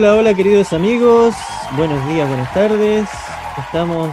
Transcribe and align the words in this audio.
Hola, 0.00 0.16
hola 0.16 0.32
queridos 0.32 0.72
amigos, 0.72 1.34
buenos 1.76 2.08
días, 2.08 2.26
buenas 2.26 2.54
tardes. 2.54 3.06
Estamos 3.58 4.10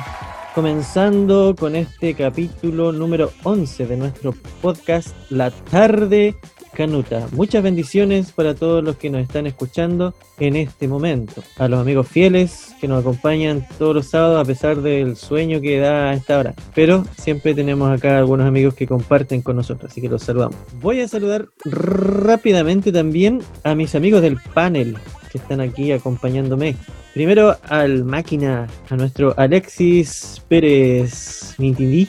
comenzando 0.54 1.56
con 1.58 1.78
este 1.78 2.14
capítulo 2.14 2.92
número 2.92 3.32
11 3.44 3.88
de 3.88 3.96
nuestro 3.96 4.34
podcast 4.62 5.16
La 5.30 5.50
tarde 5.50 6.36
Canuta. 6.74 7.30
Muchas 7.32 7.64
bendiciones 7.64 8.34
para 8.34 8.54
todos 8.54 8.84
los 8.84 8.98
que 8.98 9.10
nos 9.10 9.22
están 9.22 9.48
escuchando 9.48 10.14
en 10.40 10.58
este 10.58 10.90
momento. 10.90 11.42
A 11.58 11.70
los 11.70 11.80
amigos 11.80 12.10
fieles 12.10 12.76
que 12.82 12.90
nos 12.90 13.00
acompañan 13.00 13.66
todos 13.80 13.96
los 13.96 14.08
sábados 14.08 14.42
a 14.42 14.46
pesar 14.46 14.82
del 14.82 15.16
sueño 15.16 15.62
que 15.62 15.80
da 15.80 16.10
a 16.10 16.14
esta 16.16 16.38
hora. 16.38 16.54
Pero 16.76 17.06
siempre 17.18 17.56
tenemos 17.56 17.90
acá 17.90 18.18
algunos 18.18 18.46
amigos 18.46 18.74
que 18.74 18.88
comparten 18.88 19.42
con 19.42 19.56
nosotros, 19.56 19.90
así 19.90 20.02
que 20.02 20.10
los 20.10 20.22
saludamos. 20.22 20.58
Voy 20.82 21.00
a 21.00 21.08
saludar 21.08 21.48
rápidamente 21.64 22.92
también 22.92 23.42
a 23.64 23.74
mis 23.74 23.96
amigos 23.96 24.22
del 24.22 24.36
panel 24.54 24.98
que 25.38 25.44
están 25.44 25.62
aquí 25.62 25.92
acompañándome. 25.92 26.76
Primero 27.14 27.56
al 27.70 28.04
máquina, 28.04 28.68
a 28.90 28.96
nuestro 28.96 29.34
Alexis 29.38 30.42
Pérez 30.48 31.56
Nintindi. 31.58 32.08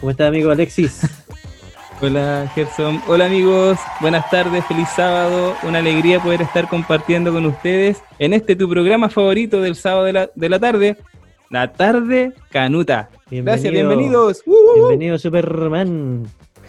¿Cómo 0.00 0.10
está 0.10 0.26
amigo 0.26 0.50
Alexis? 0.50 1.00
Hola 2.02 2.50
Gerson, 2.54 3.00
hola 3.08 3.24
amigos, 3.24 3.78
buenas 4.02 4.28
tardes, 4.28 4.62
feliz 4.66 4.86
sábado, 4.94 5.56
una 5.62 5.78
alegría 5.78 6.20
poder 6.20 6.42
estar 6.42 6.68
compartiendo 6.68 7.32
con 7.32 7.46
ustedes 7.46 8.02
en 8.18 8.34
este 8.34 8.54
tu 8.54 8.68
programa 8.68 9.08
favorito 9.08 9.62
del 9.62 9.76
sábado 9.76 10.04
de 10.04 10.12
la, 10.12 10.30
de 10.34 10.48
la 10.50 10.58
tarde, 10.58 10.98
la 11.48 11.72
tarde 11.72 12.34
canuta. 12.50 13.08
Gracias, 13.30 13.72
bienvenidos. 13.72 14.42
Bienvenido 14.74 15.18
Superman. 15.18 16.26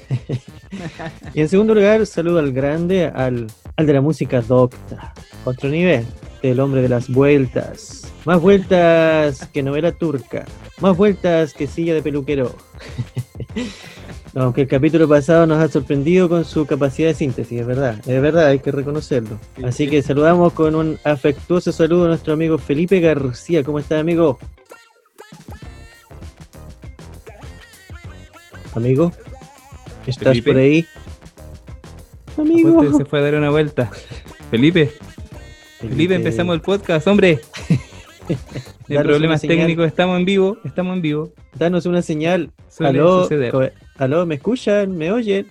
y 1.34 1.42
en 1.42 1.50
segundo 1.50 1.74
lugar, 1.74 2.06
saludo 2.06 2.40
al 2.40 2.52
grande, 2.52 3.06
al, 3.06 3.48
al 3.76 3.86
de 3.86 3.94
la 3.94 4.02
música 4.02 4.42
docta, 4.42 5.14
otro 5.46 5.70
nivel, 5.70 6.06
del 6.42 6.60
hombre 6.60 6.82
de 6.82 6.90
las 6.90 7.10
vueltas. 7.10 8.12
Más 8.26 8.42
vueltas 8.42 9.48
que 9.54 9.64
novela 9.64 9.92
turca, 9.92 10.46
más 10.82 10.98
vueltas 10.98 11.54
que 11.54 11.68
silla 11.68 11.94
de 11.94 12.02
peluquero. 12.02 12.56
Aunque 14.36 14.62
el 14.62 14.68
capítulo 14.68 15.08
pasado 15.08 15.48
nos 15.48 15.64
ha 15.64 15.68
sorprendido 15.68 16.30
con 16.30 16.46
su 16.46 16.66
capacidad 16.68 17.08
de 17.08 17.16
síntesis, 17.16 17.62
es 17.62 17.66
verdad, 17.66 18.00
es 18.06 18.22
verdad, 18.22 18.48
hay 18.48 18.60
que 18.60 18.72
reconocerlo. 18.72 19.40
Así 19.64 19.88
que 19.88 20.04
saludamos 20.04 20.54
con 20.54 20.76
un 20.76 21.00
afectuoso 21.04 21.72
saludo 21.72 22.06
a 22.06 22.10
nuestro 22.10 22.34
amigo 22.34 22.58
Felipe 22.60 23.00
García. 23.00 23.64
¿Cómo 23.64 23.80
está, 23.80 23.98
amigo? 23.98 24.38
Amigo, 28.76 29.12
¿estás 30.08 30.42
por 30.42 30.58
ahí? 30.58 30.86
Amigo. 32.38 32.98
Se 32.98 33.06
fue 33.06 33.20
a 33.20 33.22
dar 33.24 33.36
una 33.36 33.50
vuelta. 33.50 33.92
Felipe. 34.50 34.92
Felipe, 35.80 36.16
empezamos 36.16 36.56
el 36.56 36.62
podcast, 36.62 37.08
hombre. 37.08 37.40
De 38.88 39.00
problemas 39.00 39.42
técnicos, 39.42 39.86
estamos 39.88 40.18
en 40.20 40.26
vivo, 40.26 40.58
estamos 40.66 40.96
en 40.96 41.02
vivo. 41.02 41.34
Danos 41.56 41.86
una 41.86 42.02
señal. 42.02 42.52
Aló, 42.80 43.28
aló, 43.98 44.26
¿me 44.26 44.36
escuchan? 44.36 44.98
¿Me 44.98 45.12
oyen? 45.12 45.48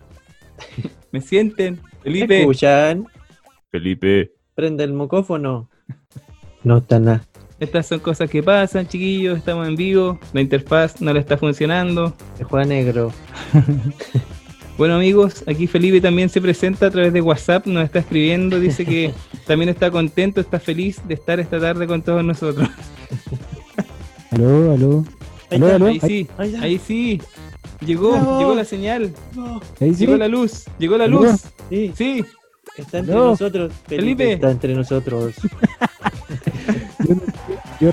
¿Me 1.12 1.20
sienten? 1.20 1.80
Felipe. 2.02 2.28
¿Me 2.28 2.40
escuchan? 2.40 3.06
Felipe. 3.70 4.32
Prende 4.54 4.84
el 4.84 4.92
mocófono. 4.92 5.70
No 6.64 6.78
está 6.78 6.98
nada. 6.98 7.22
Estas 7.58 7.86
son 7.86 8.00
cosas 8.00 8.28
que 8.28 8.42
pasan, 8.42 8.86
chiquillos. 8.86 9.38
Estamos 9.38 9.66
en 9.68 9.76
vivo. 9.76 10.18
La 10.32 10.40
interfaz 10.40 11.00
no 11.00 11.12
le 11.12 11.20
está 11.20 11.38
funcionando. 11.38 12.14
Se 12.36 12.44
juega 12.44 12.66
negro. 12.66 13.12
Bueno 14.78 14.96
amigos, 14.96 15.42
aquí 15.46 15.66
Felipe 15.66 16.02
también 16.02 16.28
se 16.28 16.40
presenta 16.40 16.86
a 16.86 16.90
través 16.90 17.10
de 17.10 17.22
WhatsApp, 17.22 17.66
nos 17.66 17.84
está 17.84 18.00
escribiendo, 18.00 18.60
dice 18.60 18.84
que 18.84 19.14
también 19.46 19.70
está 19.70 19.90
contento, 19.90 20.40
está 20.40 20.60
feliz 20.60 21.00
de 21.08 21.14
estar 21.14 21.40
esta 21.40 21.58
tarde 21.58 21.86
con 21.86 22.02
todos 22.02 22.22
nosotros. 22.22 22.68
Aló, 24.30 24.72
aló. 24.72 25.04
Ahí, 25.86 26.00
sí, 26.00 26.28
ahí, 26.36 26.80
sí. 26.84 27.22
Llegó, 27.80 28.38
llegó 28.38 28.54
la 28.54 28.64
señal. 28.64 29.14
Llegó 29.78 30.16
la 30.16 30.28
luz, 30.28 30.64
llegó 30.78 30.98
la 30.98 31.06
luz. 31.06 31.44
Sí. 31.70 31.92
sí. 31.96 32.24
Está 32.76 32.98
entre 32.98 33.14
nosotros. 33.14 33.72
Felipe. 33.86 34.32
Está 34.32 34.50
entre 34.50 34.74
nosotros. 34.74 35.36
yo, 37.80 37.90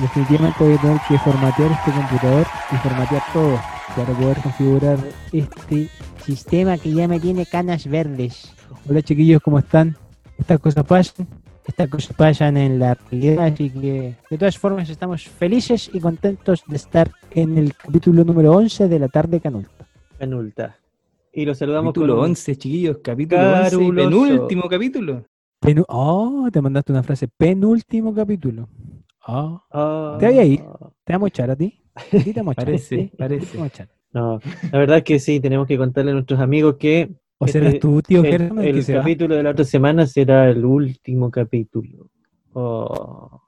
definitivamente 0.00 0.56
voy 0.60 0.74
a 0.74 0.80
tener 0.80 1.00
que 1.08 1.18
formatear 1.18 1.72
este 1.72 1.90
computador 1.90 2.46
y 2.72 2.76
formatear 2.76 3.22
todo 3.32 3.60
para 3.96 4.12
poder 4.12 4.36
configurar 4.42 4.98
este 5.32 5.88
sistema 6.22 6.76
que 6.76 6.92
ya 6.92 7.08
me 7.08 7.18
tiene 7.18 7.46
canas 7.46 7.88
verdes. 7.88 8.54
Hola 8.86 9.00
chiquillos, 9.00 9.40
¿cómo 9.42 9.58
están? 9.58 9.96
Estas 10.36 10.60
cosas 10.60 10.84
pasan, 10.84 11.26
estas 11.66 11.88
cosas 11.88 12.14
pasan 12.14 12.58
en 12.58 12.78
la 12.78 12.94
realidad, 12.94 13.46
así 13.46 13.70
que 13.70 14.16
de 14.28 14.38
todas 14.38 14.58
formas 14.58 14.90
estamos 14.90 15.26
felices 15.26 15.90
y 15.94 16.00
contentos 16.00 16.62
de 16.66 16.76
estar 16.76 17.10
en 17.30 17.56
el 17.56 17.74
capítulo 17.74 18.22
número 18.22 18.52
11 18.52 18.86
de 18.86 18.98
la 18.98 19.08
tarde 19.08 19.40
canulta. 19.40 19.88
Canulta. 20.18 20.76
Y 21.32 21.46
lo 21.46 21.54
saludamos 21.54 21.94
capítulo 21.94 22.20
11, 22.20 22.56
chiquillos, 22.56 22.98
capítulo 23.02 23.40
11, 23.62 23.92
penúltimo 23.94 24.68
capítulo. 24.68 25.24
oh, 25.88 26.48
te 26.52 26.60
mandaste 26.60 26.92
una 26.92 27.02
frase, 27.02 27.28
penúltimo 27.28 28.14
capítulo. 28.14 28.68
Oh. 29.26 30.16
¿Te 30.20 30.26
voy 30.26 30.38
a 30.38 30.44
ir? 30.44 30.60
¿Te 31.02 31.14
vamos 31.14 31.26
a 31.26 31.28
echar 31.28 31.50
a 31.50 31.56
ti? 31.56 31.80
Parece, 32.54 33.10
parece. 33.16 33.58
No, 34.12 34.40
la 34.72 34.78
verdad 34.78 34.98
es 34.98 35.04
que 35.04 35.18
sí, 35.18 35.40
tenemos 35.40 35.66
que 35.66 35.76
contarle 35.76 36.10
a 36.12 36.14
nuestros 36.14 36.40
amigos 36.40 36.76
que. 36.78 37.10
¿O 37.38 37.46
serás 37.46 37.74
este, 37.74 37.80
tu 37.80 38.00
tío 38.00 38.24
El, 38.24 38.58
el 38.58 38.86
capítulo 38.86 39.36
de 39.36 39.42
la 39.42 39.50
otra 39.50 39.64
semana 39.64 40.06
será 40.06 40.48
el 40.48 40.64
último 40.64 41.30
capítulo. 41.30 42.10
Oh. 42.54 43.42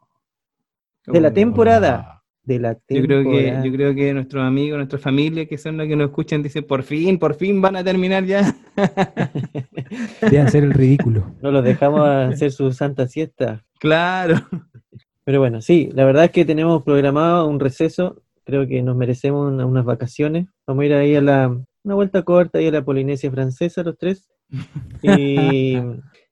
De 1.06 1.20
la 1.20 1.28
oh. 1.28 1.32
temporada. 1.32 2.22
De 2.42 2.58
la 2.58 2.74
Yo 2.88 3.02
creo 3.02 3.24
que, 3.24 3.60
yo 3.62 3.72
creo 3.72 3.94
que 3.94 4.14
nuestros 4.14 4.42
amigos, 4.42 4.78
nuestra 4.78 4.98
familia, 4.98 5.46
que 5.46 5.58
son 5.58 5.76
los 5.76 5.86
que 5.86 5.96
nos 5.96 6.08
escuchan, 6.08 6.42
dicen 6.42 6.64
por 6.64 6.82
fin, 6.82 7.18
por 7.18 7.34
fin 7.34 7.60
van 7.60 7.76
a 7.76 7.84
terminar 7.84 8.24
ya. 8.24 8.56
Deben 10.22 10.46
hacer 10.46 10.64
el 10.64 10.72
ridículo. 10.72 11.34
No 11.42 11.50
los 11.50 11.62
dejamos 11.62 12.06
hacer 12.06 12.50
su 12.52 12.72
santa 12.72 13.06
siesta. 13.06 13.64
Claro. 13.78 14.36
Pero 15.24 15.40
bueno, 15.40 15.60
sí, 15.60 15.90
la 15.92 16.06
verdad 16.06 16.24
es 16.24 16.30
que 16.30 16.46
tenemos 16.46 16.82
programado 16.84 17.46
un 17.48 17.60
receso 17.60 18.22
creo 18.48 18.66
que 18.66 18.82
nos 18.82 18.96
merecemos 18.96 19.52
unas 19.52 19.84
vacaciones. 19.84 20.46
Vamos 20.66 20.82
a 20.82 20.86
ir 20.86 20.94
ahí 20.94 21.14
a 21.14 21.20
la, 21.20 21.54
una 21.84 21.94
vuelta 21.94 22.22
corta, 22.22 22.58
ahí 22.58 22.68
a 22.68 22.70
la 22.70 22.82
Polinesia 22.82 23.30
francesa, 23.30 23.82
los 23.82 23.98
tres. 23.98 24.26
Y, 25.02 25.76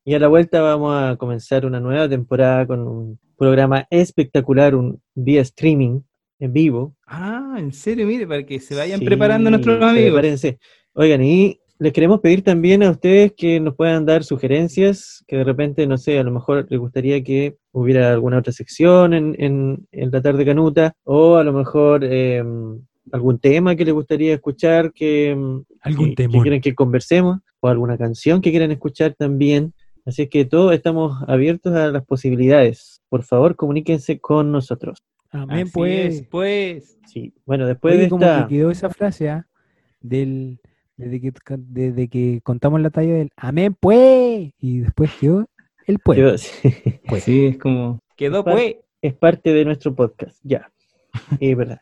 y 0.05 0.15
a 0.15 0.19
la 0.19 0.29
vuelta 0.29 0.63
vamos 0.63 0.97
a 0.97 1.17
comenzar 1.17 1.67
una 1.67 1.79
nueva 1.79 2.09
temporada 2.09 2.67
con 2.67 2.81
un 2.81 3.19
programa 3.37 3.87
espectacular, 3.91 4.75
un 4.75 4.99
vía 5.15 5.43
streaming 5.43 6.01
en 6.39 6.53
vivo. 6.55 6.97
Ah, 7.07 7.57
en 7.59 7.73
serio, 7.75 8.07
mire, 8.07 8.27
para 8.27 8.45
que 8.45 8.61
se 8.61 8.75
vayan 8.75 9.01
preparando 9.01 9.51
nuestros 9.51 9.77
amigos. 9.83 10.13
Prepárense. 10.13 10.59
Oigan, 10.95 11.23
y 11.23 11.61
les 11.79 11.93
queremos 11.93 12.21
pedir 12.21 12.43
también 12.43 12.83
a 12.83 12.91
ustedes 12.91 13.33
que 13.37 13.61
nos 13.61 13.75
puedan 13.75 14.07
dar 14.07 14.25
sugerencias, 14.25 15.25
que 15.27 15.37
de 15.37 15.45
repente, 15.45 15.87
no 15.87 15.99
sé, 15.99 16.19
a 16.19 16.23
lo 16.23 16.31
mejor 16.31 16.67
les 16.71 16.81
gustaría 16.81 17.23
que 17.23 17.57
hubiera 17.73 18.13
alguna 18.13 18.39
otra 18.39 18.53
sección 18.53 19.13
en, 19.13 19.37
en, 19.39 20.11
la 20.11 20.23
tarde 20.23 20.45
canuta, 20.45 20.95
o 21.05 21.37
a 21.37 21.45
lo 21.45 21.53
mejor 21.53 22.03
em, 22.05 22.81
algún 23.13 23.39
tema 23.39 23.77
que 23.77 23.85
les 23.85 23.93
gustaría 23.93 24.35
escuchar, 24.35 24.93
que, 24.93 25.31
em, 25.31 25.65
¿Algún 25.83 26.15
que, 26.15 26.29
quieren 26.29 26.61
que 26.61 26.75
conversemos, 26.75 27.39
o 27.61 27.69
alguna 27.69 27.99
canción 27.99 28.41
que 28.41 28.51
quieran 28.51 28.71
escuchar 28.71 29.15
también. 29.15 29.75
Así 30.05 30.23
es 30.23 30.29
que 30.31 30.45
todos 30.45 30.73
estamos 30.73 31.23
abiertos 31.27 31.75
a 31.75 31.89
las 31.89 32.05
posibilidades. 32.05 33.03
Por 33.09 33.23
favor, 33.23 33.57
comuníquense 33.57 34.19
con 34.21 34.53
nosotros. 34.53 35.03
Amén, 35.31 35.69
pues. 35.73 36.25
pues. 36.31 36.99
Sí, 37.07 37.35
bueno, 37.45 37.67
después 37.67 37.99
de 37.99 38.05
esta... 38.05 38.47
quedó 38.49 38.71
esa 38.71 38.89
frase 38.89 39.29
¿ah? 39.29 39.47
del 40.01 40.61
desde 40.97 41.21
que, 41.21 41.33
desde 41.59 42.09
que 42.09 42.41
contamos 42.43 42.81
la 42.81 42.91
talla 42.91 43.15
del 43.15 43.31
amén, 43.37 43.77
pues, 43.79 44.53
y 44.59 44.79
después 44.81 45.11
quedó 45.21 45.47
el 45.87 45.99
pues. 45.99 46.53
Pues 47.09 47.25
sí, 47.25 47.47
es 47.47 47.59
como, 47.59 48.01
quedó 48.17 48.45
pues. 48.45 48.77
Es 49.03 49.15
parte 49.15 49.53
de 49.53 49.65
nuestro 49.65 49.95
podcast, 49.95 50.39
ya. 50.43 50.71
Es 51.41 51.57
verdad. 51.57 51.81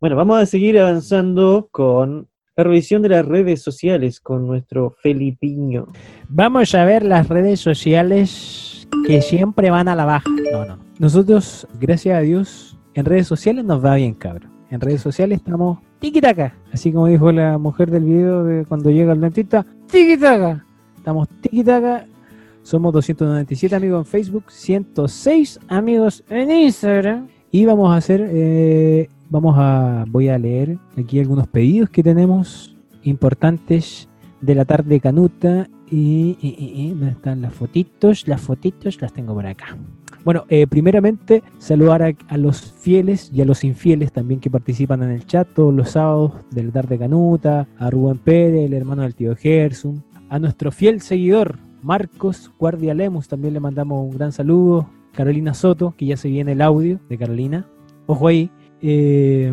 Bueno, 0.00 0.16
vamos 0.16 0.40
a 0.40 0.46
seguir 0.46 0.78
avanzando 0.78 1.68
con 1.70 2.28
la 2.56 2.64
revisión 2.64 3.02
de 3.02 3.10
las 3.10 3.24
redes 3.24 3.62
sociales 3.62 4.20
con 4.20 4.46
nuestro 4.46 4.90
Felipiño. 5.02 5.86
Vamos 6.28 6.74
a 6.74 6.84
ver 6.84 7.04
las 7.04 7.28
redes 7.28 7.60
sociales 7.60 8.88
que 9.06 9.22
siempre 9.22 9.70
van 9.70 9.88
a 9.88 9.94
la 9.94 10.06
baja. 10.06 10.28
No, 10.50 10.64
no. 10.64 10.78
Nosotros, 10.98 11.68
gracias 11.78 12.16
a 12.16 12.20
Dios, 12.20 12.78
en 12.94 13.04
redes 13.04 13.26
sociales 13.26 13.64
nos 13.64 13.84
va 13.84 13.94
bien, 13.94 14.14
cabrón. 14.14 14.59
En 14.70 14.80
redes 14.80 15.00
sociales 15.00 15.38
estamos 15.38 15.78
tiki-taka. 16.00 16.54
Así 16.72 16.92
como 16.92 17.06
dijo 17.06 17.32
la 17.32 17.58
mujer 17.58 17.90
del 17.90 18.04
video 18.04 18.44
de 18.44 18.64
cuando 18.64 18.90
llega 18.90 19.12
el 19.12 19.20
dentista, 19.20 19.66
tiki-taka. 19.90 20.64
Estamos 20.96 21.28
tiki-taka. 21.40 22.06
Somos 22.62 22.92
297 22.92 23.74
amigos 23.74 24.06
en 24.06 24.10
Facebook, 24.10 24.44
106 24.50 25.60
amigos 25.68 26.22
en 26.28 26.50
Instagram. 26.50 27.26
Y 27.50 27.64
vamos 27.64 27.90
a 27.92 27.96
hacer, 27.96 28.28
eh, 28.32 29.08
vamos 29.28 29.56
a, 29.58 30.04
voy 30.08 30.28
a 30.28 30.38
leer 30.38 30.78
aquí 30.96 31.18
algunos 31.18 31.48
pedidos 31.48 31.90
que 31.90 32.02
tenemos 32.02 32.76
importantes 33.02 34.08
de 34.40 34.54
la 34.54 34.64
tarde 34.64 35.00
canuta. 35.00 35.68
y, 35.92 36.38
y- 36.40 36.54
y- 36.56 36.82
y, 36.84 36.88
¿dónde 36.90 37.08
están 37.10 37.42
las 37.42 37.52
fotitos? 37.52 38.28
Las 38.28 38.40
fotitos 38.40 39.00
las 39.02 39.12
tengo 39.12 39.34
por 39.34 39.44
acá. 39.44 39.76
Bueno, 40.24 40.44
eh, 40.48 40.66
primeramente 40.66 41.42
saludar 41.58 42.02
a, 42.02 42.36
los 42.36 42.72
fieles 42.72 43.30
y 43.32 43.40
a 43.40 43.46
los 43.46 43.64
infieles 43.64 44.12
también 44.12 44.38
que 44.40 44.50
participan 44.50 45.02
en 45.02 45.10
el 45.10 45.26
chat 45.26 45.48
todos 45.54 45.72
los 45.72 45.90
sábados 45.90 46.32
de 46.50 46.64
la 46.64 46.72
tarde 46.72 46.98
Canuta, 46.98 47.66
a 47.78 47.90
Rubén 47.90 48.18
Pérez, 48.18 48.66
el 48.66 48.74
hermano 48.74 49.02
del 49.02 49.14
tío 49.14 49.34
Gersum, 49.34 50.02
a 50.28 50.38
nuestro 50.38 50.72
fiel 50.72 51.00
seguidor 51.00 51.58
Marcos 51.82 52.52
Guardia 52.58 52.92
Lemus, 52.92 53.28
también 53.28 53.54
le 53.54 53.60
mandamos 53.60 54.04
un 54.04 54.10
gran 54.10 54.32
saludo, 54.32 54.90
Carolina 55.12 55.54
Soto, 55.54 55.94
que 55.96 56.06
ya 56.06 56.16
se 56.18 56.28
viene 56.28 56.52
el 56.52 56.60
audio 56.60 57.00
de 57.08 57.18
Carolina, 57.18 57.66
ojo 58.06 58.28
ahí. 58.28 58.50
Eh, 58.82 59.52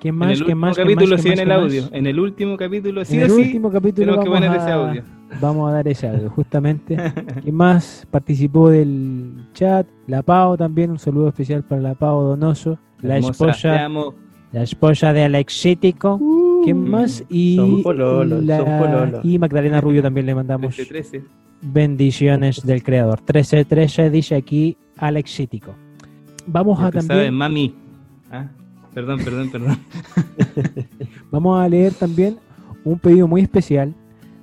¿Quién 0.00 0.14
en 0.14 0.18
más? 0.18 0.30
el 0.30 0.34
¿Quién 0.36 0.42
último 0.44 0.60
más? 0.60 0.74
¿Quién 0.76 0.86
capítulo 0.86 1.16
más? 1.16 1.22
¿Quién 1.22 1.34
viene 1.34 1.42
el 1.42 1.48
más? 1.60 1.66
audio. 1.66 1.82
En 1.92 2.06
el 2.06 2.20
último 2.20 2.56
capítulo, 2.56 3.04
sí 3.04 3.16
en 3.16 3.22
el 3.22 3.30
sí, 3.30 3.40
último 3.42 3.70
capítulo 3.70 4.06
tenemos 4.06 4.24
que 4.24 4.30
vamos, 4.30 4.46
poner 4.46 4.60
a, 4.60 4.62
ese 4.62 4.72
audio. 4.72 5.02
vamos 5.40 5.68
a 5.70 5.72
dar 5.72 5.88
ese 5.88 6.08
audio, 6.08 6.30
justamente. 6.30 6.96
¿Quién 7.42 7.54
más 7.54 8.06
participó 8.10 8.70
del 8.70 9.48
chat? 9.52 9.86
La 10.06 10.22
Pau 10.22 10.56
también, 10.56 10.90
un 10.90 10.98
saludo 10.98 11.28
especial 11.28 11.64
para 11.64 11.80
la 11.82 11.94
Pau 11.94 12.22
Donoso, 12.22 12.78
la 13.00 13.16
Hermosa, 13.16 13.30
esposa, 13.32 13.84
amo. 13.84 14.14
la 14.52 14.62
esposa 14.62 15.12
de 15.12 15.24
Alexítico. 15.24 16.20
¿Quién 16.62 16.88
más? 16.88 17.24
Y, 17.28 17.56
Son 17.56 17.82
pololos, 17.82 18.44
la- 18.44 18.58
son 18.58 19.20
y 19.24 19.38
Magdalena 19.38 19.80
Rubio 19.80 20.02
también 20.02 20.26
le 20.26 20.34
mandamos 20.34 20.76
13-13. 20.76 21.22
bendiciones 21.62 22.64
del 22.64 22.82
creador. 22.82 23.18
1313 23.20 24.10
dice 24.10 24.34
aquí 24.36 24.76
Alexítico. 24.98 25.74
Vamos 26.46 26.78
a 26.78 26.92
también 26.92 27.06
sabes, 27.06 27.32
mami. 27.32 27.74
Ah, 28.30 28.48
perdón, 28.94 29.20
perdón, 29.24 29.50
perdón. 29.50 29.78
Vamos 31.30 31.60
a 31.60 31.68
leer 31.68 31.94
también 31.94 32.38
un 32.84 32.98
pedido 32.98 33.28
muy 33.28 33.40
especial 33.42 33.94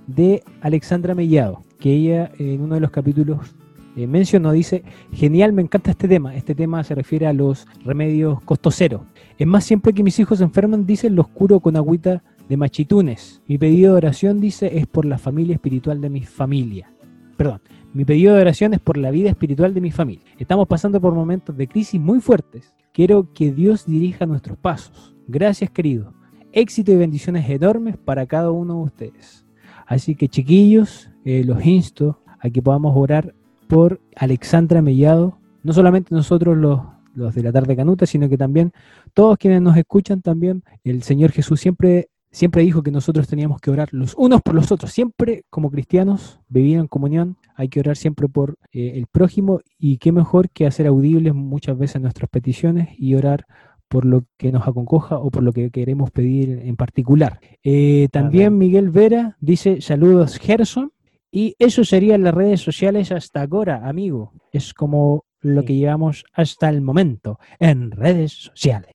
de 0.07 0.44
Alexandra 0.62 1.15
Mellado, 1.15 1.62
que 1.80 1.91
ella 1.94 2.31
en 2.38 2.62
uno 2.62 2.75
de 2.75 2.81
los 2.81 2.91
capítulos 2.91 3.56
eh, 3.95 4.07
mencionó, 4.07 4.51
dice, 4.51 4.83
genial, 5.12 5.53
me 5.53 5.62
encanta 5.62 5.91
este 5.91 6.07
tema. 6.07 6.35
Este 6.35 6.56
tema 6.56 6.83
se 6.83 6.95
refiere 6.95 7.27
a 7.27 7.33
los 7.33 7.68
remedios 7.85 8.41
costo 8.41 8.71
cero. 8.71 9.06
Es 9.38 9.47
más, 9.47 9.63
siempre 9.63 9.94
que 9.94 10.03
mis 10.03 10.18
hijos 10.19 10.39
se 10.39 10.44
enferman, 10.44 10.85
dicen, 10.85 11.15
los 11.15 11.27
curo 11.27 11.59
con 11.59 11.75
agüita 11.75 12.24
de 12.50 12.57
machitunes. 12.57 13.41
Mi 13.47 13.57
pedido 13.57 13.94
de 13.94 13.97
oración, 13.97 14.39
dice, 14.39 14.77
es 14.77 14.88
por 14.88 15.06
la 15.06 15.18
familia 15.18 15.53
espiritual 15.53 16.01
de 16.01 16.09
mi 16.09 16.21
familia. 16.21 16.91
Perdón, 17.38 17.62
mi 17.94 18.06
pedido 18.06 18.33
de 18.35 18.41
oración 18.41 18.74
es 18.74 18.80
por 18.80 18.97
la 18.97 19.12
vida 19.12 19.30
espiritual 19.30 19.74
de 19.74 19.81
mi 19.81 19.91
familia. 19.91 20.25
Estamos 20.39 20.68
pasando 20.68 21.00
por 21.00 21.13
momentos 21.13 21.56
de 21.56 21.68
crisis 21.68 22.01
muy 22.01 22.19
fuertes. 22.19 22.74
Quiero 22.94 23.34
que 23.34 23.51
Dios 23.51 23.88
dirija 23.88 24.28
nuestros 24.28 24.56
pasos. 24.56 25.16
Gracias, 25.28 25.72
querido. 25.72 26.13
Éxito 26.51 26.92
y 26.92 26.95
bendiciones 26.95 27.50
enormes 27.50 27.98
para 27.98 28.28
cada 28.28 28.51
uno 28.51 28.75
de 28.75 28.84
ustedes. 28.84 29.48
Así 29.88 30.13
que, 30.13 30.30
chiquillos, 30.30 31.10
eh, 31.25 31.44
los 31.44 31.66
insto 31.66 32.19
a 32.40 32.51
que 32.51 32.62
podamos 32.62 32.95
orar 32.95 33.34
por 33.68 34.00
Alexandra 34.16 34.84
Mellado. 34.84 35.40
No 35.63 35.74
solamente 35.74 36.13
nosotros 36.13 36.56
los, 36.56 36.81
los 37.16 37.34
de 37.34 37.42
la 37.42 37.51
tarde 37.51 37.75
canuta, 37.75 38.06
sino 38.06 38.30
que 38.30 38.38
también 38.38 38.72
todos 39.16 39.40
quienes 39.40 39.63
nos 39.63 39.75
escuchan 39.75 40.22
también. 40.22 40.63
El 40.84 41.01
Señor 41.01 41.31
Jesús 41.31 41.60
siempre 41.60 42.10
siempre 42.33 42.63
dijo 42.63 42.83
que 42.83 42.91
nosotros 42.91 43.27
teníamos 43.27 43.62
que 43.62 43.71
orar 43.71 43.89
los 43.94 44.15
unos 44.18 44.41
por 44.41 44.56
los 44.56 44.71
otros. 44.71 44.91
Siempre 44.91 45.45
como 45.50 45.71
cristianos, 45.71 46.41
vivir 46.50 46.77
en 46.77 46.88
comunión, 46.88 47.38
hay 47.56 47.69
que 47.69 47.80
orar 47.80 47.95
siempre 47.95 48.27
por 48.27 48.57
eh, 48.74 48.94
el 48.95 49.06
prójimo 49.07 49.62
y 49.77 49.97
qué 49.97 50.12
mejor 50.12 50.50
que 50.50 50.65
hacer 50.65 50.88
audibles 50.88 51.33
muchas 51.33 51.77
veces 51.77 52.01
nuestras 52.01 52.30
peticiones 52.30 52.89
y 52.97 53.15
orar 53.15 53.45
por 53.88 54.06
lo 54.06 54.25
que 54.38 54.51
nos 54.51 54.68
aconcoja 54.68 55.19
o 55.19 55.30
por 55.30 55.44
lo 55.44 55.53
que 55.53 55.69
queremos 55.69 56.09
pedir 56.09 56.62
en 56.63 56.75
particular. 56.75 57.39
Eh, 57.63 58.07
también. 58.12 58.57
Miguel 58.57 58.89
Vera 58.89 59.38
dice 59.39 59.81
saludos 59.81 60.38
Gerson 60.39 60.91
y 61.31 61.56
eso 61.59 61.85
serían 61.85 62.24
las 62.24 62.33
redes 62.33 62.62
sociales 62.62 63.12
hasta 63.12 63.44
ahora, 63.44 63.88
amigo. 63.88 64.33
Es 64.51 64.74
como 64.74 65.25
lo 65.41 65.63
que 65.63 65.75
llevamos 65.75 66.25
hasta 66.33 66.69
el 66.69 66.81
momento 66.81 67.39
en 67.59 67.91
redes 67.91 68.31
sociales. 68.31 68.91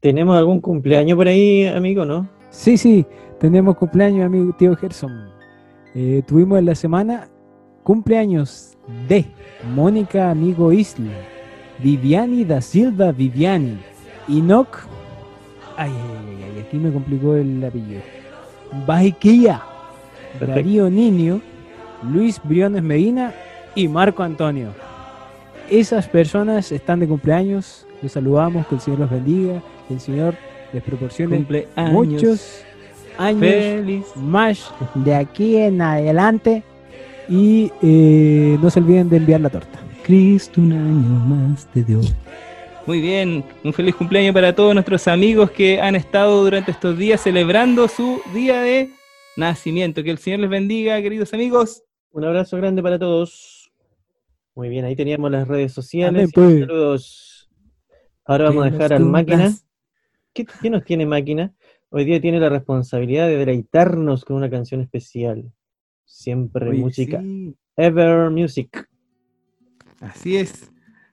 ¿Tenemos 0.00 0.36
algún 0.36 0.60
cumpleaños 0.60 1.16
por 1.16 1.28
ahí, 1.28 1.66
amigo, 1.66 2.04
no? 2.04 2.39
Sí, 2.50 2.76
sí, 2.76 3.06
tenemos 3.38 3.76
cumpleaños, 3.76 4.26
amigo 4.26 4.52
tío 4.52 4.74
Gerson. 4.76 5.30
Eh, 5.94 6.22
tuvimos 6.26 6.58
en 6.58 6.66
la 6.66 6.74
semana 6.74 7.28
cumpleaños 7.84 8.76
de 9.08 9.24
Mónica 9.72 10.30
Amigo 10.30 10.72
Isla, 10.72 11.12
Viviani 11.78 12.44
da 12.44 12.60
Silva 12.60 13.12
Viviani, 13.12 13.78
Enoch, 14.28 14.78
ay, 15.76 15.92
ay, 15.92 16.44
ay, 16.44 16.60
aquí 16.60 16.76
me 16.76 16.92
complicó 16.92 17.36
el 17.36 17.64
apellido, 17.64 18.02
Perfecto. 20.32 20.46
Darío 20.46 20.90
Niño, 20.90 21.40
Luis 22.02 22.40
Briones 22.42 22.82
Medina 22.82 23.32
y 23.74 23.86
Marco 23.86 24.22
Antonio. 24.24 24.68
Esas 25.70 26.08
personas 26.08 26.72
están 26.72 26.98
de 26.98 27.06
cumpleaños, 27.06 27.86
los 28.02 28.12
saludamos, 28.12 28.66
que 28.66 28.74
el 28.74 28.80
Señor 28.80 29.00
los 29.00 29.10
bendiga, 29.10 29.62
que 29.86 29.94
el 29.94 30.00
Señor 30.00 30.34
les 30.72 30.82
proporcione 30.82 31.36
Cumpleaños. 31.36 31.92
muchos 31.92 32.64
años 33.18 33.40
Feliz. 33.40 34.04
más 34.16 34.72
de 34.94 35.14
aquí 35.14 35.56
en 35.56 35.82
adelante 35.82 36.62
y 37.28 37.70
eh, 37.82 38.58
no 38.60 38.70
se 38.70 38.80
olviden 38.80 39.08
de 39.08 39.16
enviar 39.18 39.40
la 39.40 39.50
torta. 39.50 39.78
Cristo 40.02 40.60
un 40.60 40.72
año 40.72 41.08
más 41.26 41.66
te 41.66 41.84
dio. 41.84 42.00
Muy 42.86 43.00
bien, 43.00 43.44
un 43.62 43.72
feliz 43.72 43.94
cumpleaños 43.94 44.34
para 44.34 44.54
todos 44.54 44.74
nuestros 44.74 45.06
amigos 45.06 45.50
que 45.50 45.80
han 45.80 45.94
estado 45.94 46.42
durante 46.42 46.72
estos 46.72 46.98
días 46.98 47.20
celebrando 47.20 47.86
su 47.86 48.20
día 48.34 48.62
de 48.62 48.90
nacimiento. 49.36 50.02
Que 50.02 50.10
el 50.10 50.18
Señor 50.18 50.40
les 50.40 50.50
bendiga, 50.50 51.00
queridos 51.00 51.32
amigos. 51.32 51.84
Un 52.10 52.24
abrazo 52.24 52.56
grande 52.56 52.82
para 52.82 52.98
todos. 52.98 53.70
Muy 54.56 54.68
bien, 54.68 54.84
ahí 54.84 54.96
teníamos 54.96 55.30
las 55.30 55.46
redes 55.46 55.72
sociales. 55.72 56.08
Amén, 56.08 56.30
pues. 56.34 56.60
Saludos. 56.60 57.50
Ahora 58.24 58.44
vamos 58.46 58.66
a 58.66 58.70
dejar 58.70 58.92
al 58.94 59.04
máquina. 59.04 59.52
¿Qué, 60.32 60.46
qué 60.62 60.70
nos 60.70 60.84
tiene 60.84 61.06
máquina? 61.06 61.52
Hoy 61.90 62.04
día 62.04 62.20
tiene 62.20 62.38
la 62.38 62.48
responsabilidad 62.48 63.26
de 63.26 63.36
deleitarnos 63.36 64.24
con 64.24 64.36
una 64.36 64.48
canción 64.48 64.80
especial. 64.80 65.50
Siempre 66.04 66.70
Oye, 66.70 66.78
música. 66.78 67.20
sí, 67.20 67.56
Ever 67.76 68.30
Music. 68.30 68.88
así 70.00 70.36
es. 70.36 70.70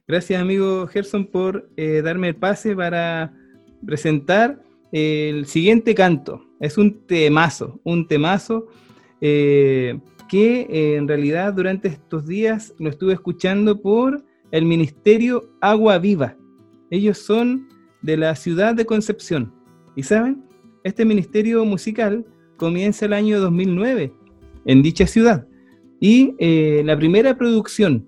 Gracias, 0.08 0.40
amigo 0.42 0.86
Gerson, 0.88 1.26
por 1.26 1.70
eh, 1.78 2.02
darme 2.02 2.30
el 2.30 2.36
pase 2.36 2.76
para 2.76 3.34
presentar 3.86 4.62
el 4.92 5.46
siguiente 5.48 5.96
canto. 5.96 6.46
Es 6.60 6.78
un 6.78 7.06
temazo, 7.08 7.80
un 7.84 8.08
temazo 8.08 8.68
eh, 9.20 10.00
que 10.30 10.62
eh, 10.62 10.96
en 10.96 11.08
realidad 11.08 11.54
durante 11.54 11.88
estos 11.88 12.28
días 12.28 12.74
lo 12.80 12.90
estuve 12.90 13.14
escuchando 13.14 13.82
por 13.82 14.24
el 14.52 14.66
Ministerio 14.66 15.50
Agua 15.60 15.98
Viva. 15.98 16.38
Ellos 16.90 17.18
son 17.18 17.68
de 18.02 18.18
la 18.18 18.36
ciudad 18.36 18.76
de 18.76 18.86
Concepción. 18.86 19.54
Y 19.96 20.04
saben, 20.04 20.44
este 20.84 21.06
ministerio 21.06 21.66
musical 21.66 22.26
comienza 22.58 23.06
el 23.06 23.14
año 23.14 23.40
2009 23.40 24.14
en 24.66 24.82
dicha 24.82 25.08
ciudad. 25.08 25.48
Y 26.00 26.36
eh, 26.40 26.84
la 26.86 26.96
primera 26.96 27.38
producción 27.38 28.08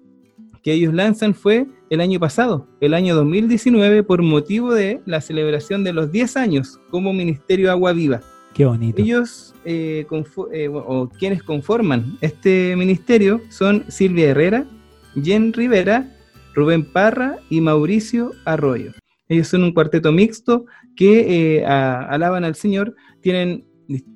que 0.63 0.74
ellos 0.74 0.93
lanzan 0.93 1.34
fue 1.34 1.67
el 1.89 2.01
año 2.01 2.19
pasado, 2.19 2.67
el 2.81 2.93
año 2.93 3.15
2019, 3.15 4.03
por 4.03 4.22
motivo 4.22 4.74
de 4.74 5.01
la 5.05 5.22
celebración 5.22 5.84
de 5.84 5.93
los 5.93 6.12
10 6.12 6.38
años 6.38 6.79
como 6.91 7.13
Ministerio 7.13 7.72
Agua 7.72 7.93
Viva. 7.93 8.22
Qué 8.53 8.65
bonito. 8.65 9.01
Ellos, 9.01 9.55
eh, 9.65 10.05
eh, 10.53 10.69
o 10.69 11.10
quienes 11.17 11.43
conforman 11.43 12.17
este 12.22 12.75
ministerio, 12.75 13.41
son 13.50 13.86
Silvia 13.88 14.29
Herrera, 14.29 14.65
Jen 15.22 15.53
Rivera, 15.53 16.15
Rubén 16.53 16.84
Parra 16.84 17.38
y 17.50 17.62
Mauricio 17.62 18.34
Arroyo. 18.46 18.91
Ellos 19.29 19.48
son 19.48 19.63
un 19.63 19.74
cuarteto 19.74 20.12
mixto 20.12 20.65
que 20.95 21.57
eh, 21.57 21.65
alaban 21.65 22.43
al 22.43 22.55
Señor, 22.55 22.95
tienen 23.21 23.65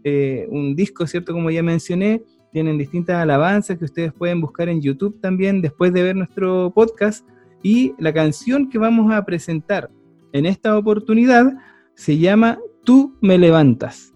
eh, 0.04 0.48
un 0.50 0.76
disco, 0.76 1.06
¿cierto? 1.08 1.34
Como 1.34 1.52
ya 1.52 1.64
mencioné, 1.64 2.24
tienen 2.52 2.78
distintas 2.78 3.18
alabanzas 3.18 3.78
que 3.78 3.86
ustedes 3.86 4.12
pueden 4.14 4.42
buscar 4.42 4.70
en 4.70 4.82
YouTube 4.82 5.20
también 5.22 5.62
después 5.62 5.94
de 5.94 6.04
ver 6.04 6.16
nuestro 6.16 6.72
podcast. 6.74 7.28
Y 7.62 7.94
la 7.98 8.14
canción 8.14 8.70
que 8.70 8.78
vamos 8.78 9.14
a 9.14 9.24
presentar 9.24 9.90
en 10.34 10.46
esta 10.46 10.78
oportunidad 10.78 11.54
se 11.96 12.18
llama 12.18 12.60
Tú 12.84 13.16
me 13.22 13.38
levantas. 13.38 14.14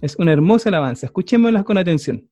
Es 0.00 0.16
una 0.16 0.32
hermosa 0.32 0.68
alabanza. 0.68 1.06
Escuchémosla 1.06 1.64
con 1.64 1.78
atención. 1.78 2.28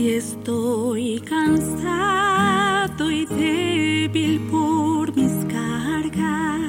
Si 0.00 0.14
estoy 0.14 1.20
cansado 1.20 3.10
y 3.10 3.26
débil 3.26 4.40
por 4.50 5.14
mis 5.14 5.44
cargas. 5.44 6.62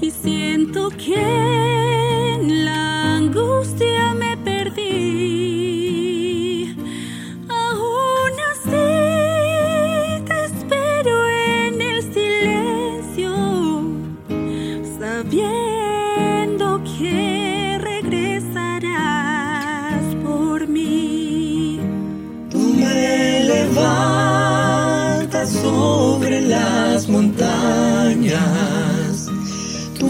Y 0.00 0.12
siento 0.12 0.90
que 0.90 1.59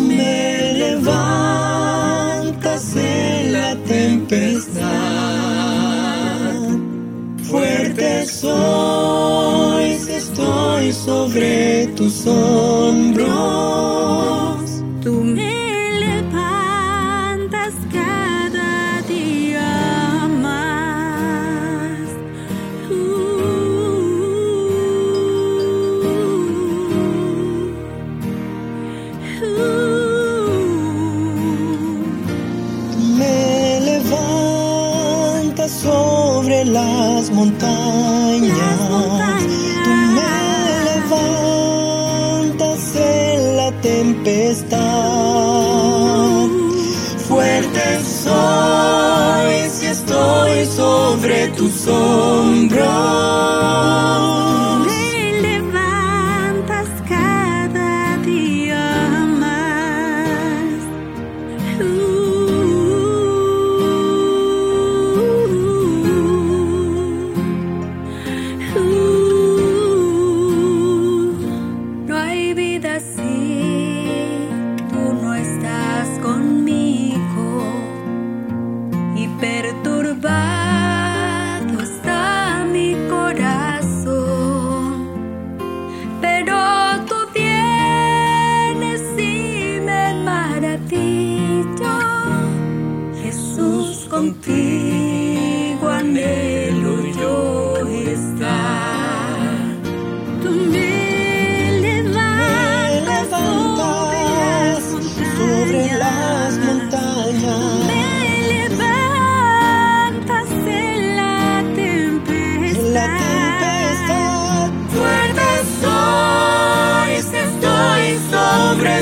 me 0.00 0.72
levantas 0.74 1.76
en 2.96 3.52
la 3.52 3.76
tempestad. 3.86 4.80
Fuerte 7.44 8.26
soy 8.26 9.90
estoy 10.20 10.92
sobre 10.92 11.86
tus 11.96 12.26
hombros. 12.26 12.69
Sobre 51.84 53.19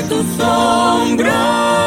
sobre 0.09 0.23
tus 0.23 1.78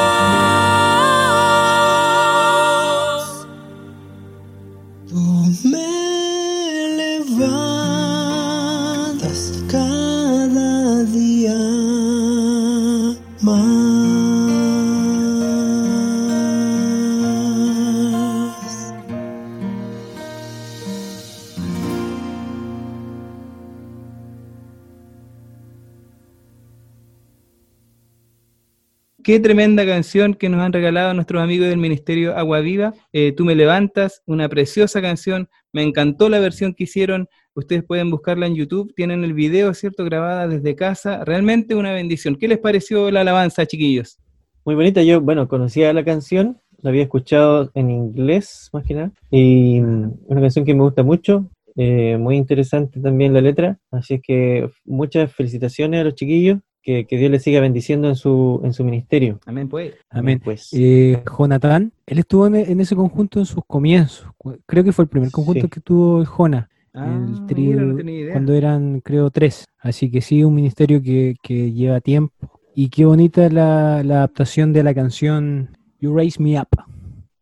Qué 29.33 29.41
tremenda 29.41 29.87
canción 29.87 30.35
que 30.35 30.51
nos 30.51 30.61
han 30.61 30.75
regalado 30.75 31.15
nuestros 31.15 31.43
amigos 31.43 31.67
del 31.67 31.79
Ministerio 31.79 32.37
Agua 32.37 32.61
Viva. 32.61 32.93
Eh, 33.15 33.33
Tú 33.33 33.47
me 33.47 33.55
levantas, 33.55 34.23
una 34.27 34.47
preciosa 34.47 35.01
canción. 35.01 35.49
Me 35.73 35.83
encantó 35.83 36.29
la 36.29 36.39
versión 36.39 36.75
que 36.75 36.85
hicieron. 36.85 37.27
Ustedes 37.55 37.83
pueden 37.83 38.11
buscarla 38.11 38.47
en 38.47 38.57
YouTube. 38.57 38.93
Tienen 38.95 39.25
el 39.25 39.33
video, 39.33 39.73
¿cierto? 39.73 40.05
Grabada 40.05 40.49
desde 40.49 40.77
casa. 40.77 41.25
Realmente 41.25 41.75
una 41.75 41.95
bendición. 41.95 42.37
¿Qué 42.37 42.47
les 42.47 42.59
pareció 42.59 43.11
la 43.11 43.23
alabanza, 43.23 43.65
chiquillos? 43.65 44.19
Muy 44.67 44.75
bonita, 44.75 45.03
yo, 45.03 45.23
bueno, 45.23 45.49
conocía 45.49 45.95
la 45.95 46.05
canción, 46.05 46.61
la 46.83 46.91
había 46.91 47.05
escuchado 47.05 47.71
en 47.73 47.91
inglés, 47.91 48.69
más 48.75 48.85
que 48.85 48.93
nada, 48.93 49.13
y 49.31 49.81
una 49.81 50.43
canción 50.43 50.67
que 50.67 50.75
me 50.75 50.83
gusta 50.83 51.03
mucho, 51.03 51.49
eh, 51.75 52.19
muy 52.19 52.37
interesante 52.37 53.01
también 53.01 53.33
la 53.33 53.41
letra, 53.41 53.79
así 53.91 54.15
es 54.15 54.21
que 54.23 54.69
muchas 54.85 55.33
felicitaciones 55.33 56.03
a 56.03 56.05
los 56.05 56.17
chiquillos, 56.17 56.59
que, 56.83 57.07
que 57.07 57.17
Dios 57.17 57.31
les 57.31 57.43
siga 57.43 57.61
bendiciendo 57.61 58.09
en 58.09 58.17
su, 58.17 58.61
en 58.65 58.73
su 58.73 58.85
ministerio. 58.85 59.39
Amén, 59.47 59.69
pues. 59.69 59.95
Amén. 60.11 60.41
Pues, 60.43 60.69
Eh, 60.73 61.23
Jonathan, 61.39 61.93
él 62.07 62.19
estuvo 62.19 62.47
en, 62.47 62.57
en 62.57 62.81
ese 62.81 62.97
conjunto 62.97 63.39
en 63.39 63.47
sus 63.47 63.65
comienzos. 63.67 64.27
Creo 64.67 64.83
que 64.85 64.93
fue 64.93 65.05
el 65.05 65.09
primer 65.09 65.31
conjunto 65.31 65.63
Sí. 65.63 65.69
que 65.69 65.81
tuvo 65.81 66.25
Jona. 66.25 66.69
Ah, 66.95 67.19
el 67.27 67.47
trío, 67.47 67.71
mira, 67.73 67.83
no 67.85 67.97
tenía 67.97 68.21
idea. 68.21 68.33
cuando 68.33 68.53
eran, 68.53 69.01
creo, 69.01 69.31
tres. 69.31 69.65
Así 69.79 70.11
que 70.11 70.21
sí, 70.21 70.45
un 70.45 70.55
ministerio 70.55 71.01
que, 71.03 71.37
que 71.43 71.73
lleva 71.73 72.01
tiempo. 72.01 72.35
Y 72.75 72.89
qué 72.91 73.05
bonita 73.07 73.49
la, 73.49 74.03
la 74.03 74.17
adaptación 74.17 74.73
de 74.75 74.83
la 74.83 74.93
canción 74.95 75.77
You 76.01 76.15
Raise 76.15 76.43
Me 76.43 76.59
Up. 76.61 76.69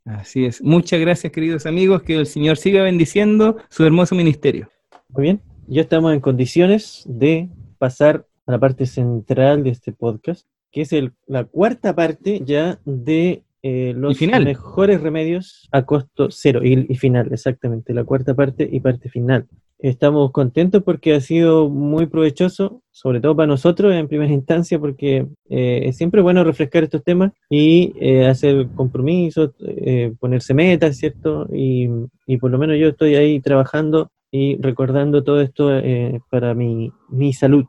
Así 0.04 0.44
es. 0.44 0.62
Muchas 0.62 1.00
gracias, 1.00 1.32
queridos 1.32 1.66
amigos. 1.66 2.02
Que 2.02 2.16
el 2.16 2.26
Señor 2.26 2.56
siga 2.56 2.82
bendiciendo 2.82 3.56
su 3.68 3.84
hermoso 3.84 4.14
ministerio. 4.14 4.68
muy 5.08 5.22
bien, 5.24 5.40
ya 5.66 5.82
estamos 5.82 6.12
en 6.14 6.20
condiciones 6.20 7.02
de 7.06 7.48
pasar 7.78 8.26
a 8.50 8.54
la 8.54 8.58
parte 8.58 8.84
central 8.86 9.62
de 9.62 9.70
este 9.70 9.92
podcast, 9.92 10.46
que 10.72 10.82
es 10.82 10.92
el, 10.92 11.12
la 11.28 11.44
cuarta 11.44 11.94
parte 11.94 12.42
ya 12.44 12.80
de 12.84 13.44
eh, 13.62 13.92
los 13.96 14.18
final. 14.18 14.44
mejores 14.44 15.00
remedios 15.00 15.68
a 15.70 15.84
costo 15.86 16.28
cero 16.30 16.60
y, 16.64 16.92
y 16.92 16.96
final, 16.96 17.32
exactamente, 17.32 17.94
la 17.94 18.04
cuarta 18.04 18.34
parte 18.34 18.68
y 18.70 18.80
parte 18.80 19.08
final. 19.08 19.46
Estamos 19.78 20.32
contentos 20.32 20.82
porque 20.82 21.14
ha 21.14 21.20
sido 21.20 21.70
muy 21.70 22.06
provechoso, 22.06 22.82
sobre 22.90 23.20
todo 23.20 23.36
para 23.36 23.46
nosotros 23.46 23.94
en 23.94 24.08
primera 24.08 24.32
instancia, 24.32 24.78
porque 24.78 25.26
eh, 25.48 25.82
es 25.84 25.96
siempre 25.96 26.20
bueno 26.20 26.42
refrescar 26.44 26.82
estos 26.82 27.04
temas 27.04 27.32
y 27.48 27.94
eh, 27.98 28.26
hacer 28.26 28.68
compromisos, 28.74 29.52
eh, 29.60 30.12
ponerse 30.18 30.54
metas, 30.54 30.96
¿cierto? 30.98 31.48
Y, 31.52 31.88
y 32.26 32.36
por 32.36 32.50
lo 32.50 32.58
menos 32.58 32.78
yo 32.78 32.88
estoy 32.88 33.14
ahí 33.14 33.40
trabajando 33.40 34.10
y 34.30 34.60
recordando 34.60 35.24
todo 35.24 35.40
esto 35.40 35.76
eh, 35.76 36.20
para 36.30 36.54
mi, 36.54 36.92
mi 37.08 37.32
salud. 37.32 37.64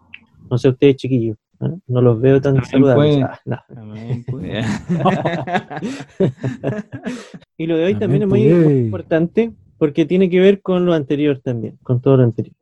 No 0.52 0.58
sé 0.58 0.68
ustedes, 0.68 0.98
chiquillos, 0.98 1.38
¿ah? 1.62 1.70
no 1.88 2.02
los 2.02 2.20
veo 2.20 2.42
tan 2.42 2.62
saludables. 2.66 3.24
Ah, 3.24 3.40
no. 3.46 3.58
Y 7.58 7.68
lo 7.68 7.78
de 7.78 7.86
hoy 7.86 7.96
también 7.96 8.24
es 8.24 8.28
muy, 8.28 8.50
muy 8.50 8.74
importante 8.80 9.54
porque 9.78 10.06
tiene 10.06 10.30
que 10.30 10.42
ver 10.42 10.62
con 10.62 10.86
lo 10.86 10.94
anterior 10.94 11.40
también, 11.44 11.78
con 11.84 12.02
todo 12.02 12.18
lo 12.18 12.24
anterior. 12.24 12.56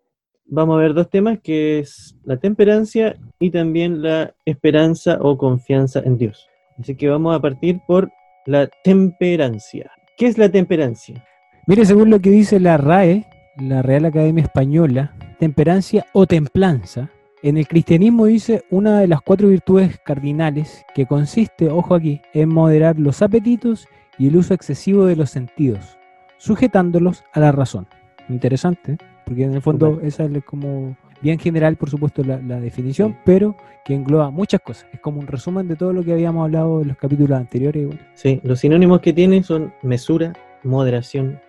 Vamos 0.46 0.76
a 0.76 0.82
ver 0.82 0.94
dos 0.94 1.10
temas 1.10 1.40
que 1.40 1.80
es 1.80 2.16
la 2.24 2.38
temperancia 2.38 3.18
y 3.40 3.50
también 3.50 4.04
la 4.04 4.36
esperanza 4.46 5.18
o 5.22 5.38
confianza 5.38 6.02
en 6.02 6.18
Dios. 6.18 6.48
Así 6.78 6.96
que 6.96 7.10
vamos 7.10 7.36
a 7.36 7.42
partir 7.42 7.82
por 7.88 8.12
la 8.46 8.70
temperancia. 8.84 9.90
¿Qué 10.16 10.28
es 10.28 10.38
la 10.38 10.50
temperancia? 10.50 11.26
Mire, 11.66 11.86
según 11.86 12.10
lo 12.10 12.20
que 12.20 12.30
dice 12.30 12.60
la 12.60 12.78
RAE, 12.78 13.26
la 13.58 13.82
Real 13.82 14.06
Academia 14.06 14.44
Española, 14.44 15.16
temperancia 15.40 16.06
o 16.14 16.28
templanza, 16.28 17.10
en 17.42 17.58
el 17.58 17.68
cristianismo 17.68 18.26
dice 18.26 18.64
una 18.70 19.00
de 19.00 19.08
las 19.08 19.22
cuatro 19.22 19.48
virtudes 19.48 20.00
cardinales 20.00 20.86
que 20.94 21.06
consiste, 21.06 21.70
ojo 21.70 21.96
aquí, 21.96 22.22
en 22.34 22.50
moderar 22.50 23.00
los 23.00 23.22
apetitos 23.22 23.88
y 24.18 24.28
el 24.28 24.36
uso 24.36 24.54
excesivo 24.54 25.06
de 25.06 25.16
los 25.16 25.30
sentidos, 25.30 25.98
sujetándolos 26.38 27.24
a 27.32 27.40
la 27.40 27.52
razón. 27.52 27.88
Interesante, 28.28 28.94
¿eh? 28.94 28.98
porque 29.26 29.44
en 29.44 29.54
el 29.54 29.62
fondo 29.62 30.02
esa 30.04 30.26
es 30.26 30.44
como 30.44 30.98
bien 31.22 31.40
general, 31.40 31.78
por 31.78 31.90
supuesto, 31.90 32.24
la, 32.24 32.42
la 32.42 32.60
definición, 32.60 33.18
pero 33.26 33.56
que 33.86 33.96
engloba 33.96 34.30
muchas 34.30 34.60
cosas. 34.62 34.88
Es 34.92 35.00
como 35.00 35.20
un 35.20 35.28
resumen 35.28 35.68
de 35.68 35.76
todo 35.76 35.94
lo 35.94 36.04
que 36.04 36.12
habíamos 36.12 36.44
hablado 36.44 36.82
en 36.82 36.90
los 36.90 36.98
capítulos 36.98 37.38
anteriores. 37.38 37.88
bueno. 37.88 38.02
Sí, 38.16 38.42
los 38.44 38.60
sinónimos 38.60 39.00
que 39.00 39.14
tiene 39.14 39.44
son 39.44 39.74
mesura, 39.82 40.34
moderación. 40.64 41.40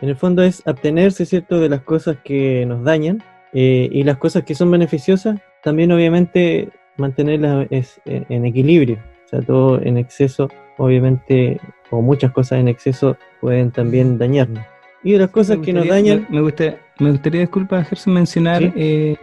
En 0.00 0.08
el 0.08 0.16
fondo 0.16 0.42
es 0.42 0.66
abstenerse, 0.66 1.26
¿cierto?, 1.26 1.60
de 1.60 1.68
las 1.68 1.82
cosas 1.82 2.18
que 2.24 2.64
nos 2.66 2.84
dañan 2.84 3.22
Eh, 3.52 3.88
y 3.90 4.02
las 4.04 4.18
cosas 4.18 4.44
que 4.44 4.54
son 4.54 4.70
beneficiosas, 4.70 5.40
también 5.62 5.90
obviamente 5.92 6.68
mantenerlas 6.96 7.66
es- 7.70 8.00
en, 8.04 8.44
equilibrio. 8.44 8.98
O 9.24 9.28
sea, 9.28 9.40
todo 9.42 9.80
en 9.82 9.96
exceso, 9.98 10.48
obviamente, 10.76 11.60
o 11.90 12.02
muchas 12.02 12.30
cosas 12.32 12.60
en 12.60 12.68
exceso 12.68 13.16
pueden 13.40 13.70
también 13.70 14.18
dañarnos. 14.18 14.64
Y 15.04 15.12
de 15.12 15.18
las 15.18 15.30
cosas 15.30 15.58
que 15.58 15.72
nos 15.72 15.86
dañan, 15.86 16.26
Me, 16.28 16.36
me 16.36 16.42
gusta- 16.42 16.76
me 16.98 17.10
gustaría, 17.10 17.40
disculpa, 17.42 17.84
Gerson, 17.84 18.14
mencionar 18.14 18.62
Sí. 18.62 18.72
eh, 18.76 19.16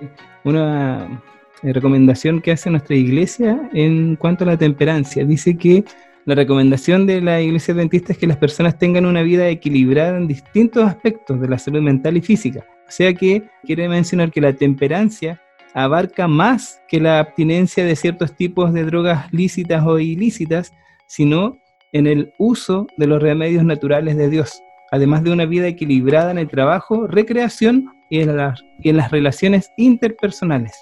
una 0.43 1.21
eh, 1.63 1.73
recomendación 1.73 2.41
que 2.41 2.51
hace 2.51 2.69
nuestra 2.69 2.95
iglesia 2.95 3.69
en 3.73 4.15
cuanto 4.15 4.43
a 4.43 4.47
la 4.47 4.57
temperancia. 4.57 5.25
Dice 5.25 5.57
que 5.57 5.83
la 6.25 6.35
recomendación 6.35 7.05
de 7.07 7.21
la 7.21 7.41
iglesia 7.41 7.73
adventista 7.73 8.13
es 8.13 8.19
que 8.19 8.27
las 8.27 8.37
personas 8.37 8.77
tengan 8.77 9.05
una 9.05 9.21
vida 9.21 9.47
equilibrada 9.49 10.17
en 10.17 10.27
distintos 10.27 10.83
aspectos 10.85 11.39
de 11.41 11.47
la 11.49 11.57
salud 11.57 11.81
mental 11.81 12.17
y 12.17 12.21
física. 12.21 12.63
O 12.87 12.91
sea 12.91 13.13
que 13.13 13.43
quiere 13.63 13.87
mencionar 13.89 14.31
que 14.31 14.41
la 14.41 14.53
temperancia 14.53 15.41
abarca 15.73 16.27
más 16.27 16.81
que 16.87 16.99
la 16.99 17.19
abstinencia 17.19 17.83
de 17.83 17.95
ciertos 17.95 18.35
tipos 18.35 18.71
de 18.73 18.83
drogas 18.85 19.31
lícitas 19.33 19.83
o 19.85 19.99
ilícitas, 19.99 20.71
sino 21.07 21.57
en 21.91 22.07
el 22.07 22.33
uso 22.37 22.87
de 22.97 23.07
los 23.07 23.21
remedios 23.21 23.63
naturales 23.63 24.15
de 24.17 24.29
Dios 24.29 24.61
además 24.91 25.23
de 25.23 25.31
una 25.31 25.45
vida 25.45 25.67
equilibrada 25.67 26.31
en 26.31 26.37
el 26.37 26.47
trabajo, 26.47 27.07
recreación 27.07 27.91
y 28.09 28.21
en, 28.21 28.37
las- 28.37 28.63
y 28.79 28.89
en 28.89 28.97
las 28.97 29.11
relaciones 29.11 29.69
interpersonales. 29.77 30.73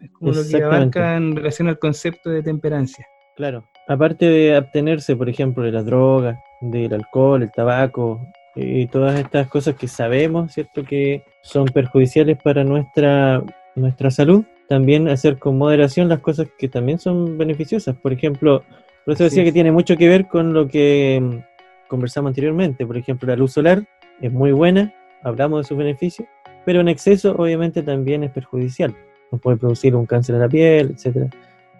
Es 0.00 0.10
como 0.10 0.32
lo 0.32 0.42
que 0.42 0.64
abarca 0.64 1.16
en 1.16 1.36
relación 1.36 1.68
al 1.68 1.78
concepto 1.78 2.30
de 2.30 2.42
temperancia. 2.42 3.06
claro, 3.36 3.64
aparte 3.86 4.26
de 4.26 4.56
abstenerse, 4.56 5.14
por 5.14 5.28
ejemplo, 5.28 5.62
de 5.62 5.72
las 5.72 5.84
drogas, 5.84 6.38
del 6.62 6.92
alcohol, 6.94 7.42
el 7.42 7.52
tabaco 7.52 8.20
y 8.54 8.86
todas 8.86 9.18
estas 9.18 9.48
cosas 9.48 9.76
que 9.76 9.88
sabemos, 9.88 10.52
¿cierto?, 10.52 10.84
que 10.84 11.22
son 11.42 11.66
perjudiciales 11.66 12.38
para 12.42 12.64
nuestra, 12.64 13.42
nuestra 13.74 14.10
salud, 14.10 14.44
también 14.68 15.08
hacer 15.08 15.38
con 15.38 15.58
moderación 15.58 16.08
las 16.08 16.20
cosas 16.20 16.48
que 16.58 16.68
también 16.68 16.98
son 16.98 17.38
beneficiosas. 17.38 17.96
Por 17.96 18.12
ejemplo, 18.12 18.62
por 19.04 19.14
eso 19.14 19.24
decía 19.24 19.44
que 19.44 19.52
tiene 19.52 19.72
mucho 19.72 19.96
que 19.96 20.08
ver 20.08 20.26
con 20.28 20.52
lo 20.52 20.68
que 20.68 21.20
mm, 21.20 21.88
conversamos 21.88 22.30
anteriormente. 22.30 22.86
Por 22.86 22.96
ejemplo, 22.96 23.28
la 23.28 23.36
luz 23.36 23.52
solar 23.52 23.84
es 24.20 24.32
muy 24.32 24.52
buena, 24.52 24.94
hablamos 25.22 25.60
de 25.60 25.68
sus 25.68 25.78
beneficios, 25.78 26.28
pero 26.64 26.80
en 26.80 26.88
exceso 26.88 27.34
obviamente 27.36 27.82
también 27.82 28.22
es 28.24 28.30
perjudicial. 28.30 28.94
Nos 29.32 29.40
puede 29.40 29.56
producir 29.56 29.94
un 29.94 30.06
cáncer 30.06 30.36
de 30.36 30.40
la 30.40 30.48
piel, 30.48 30.90
etcétera. 30.94 31.28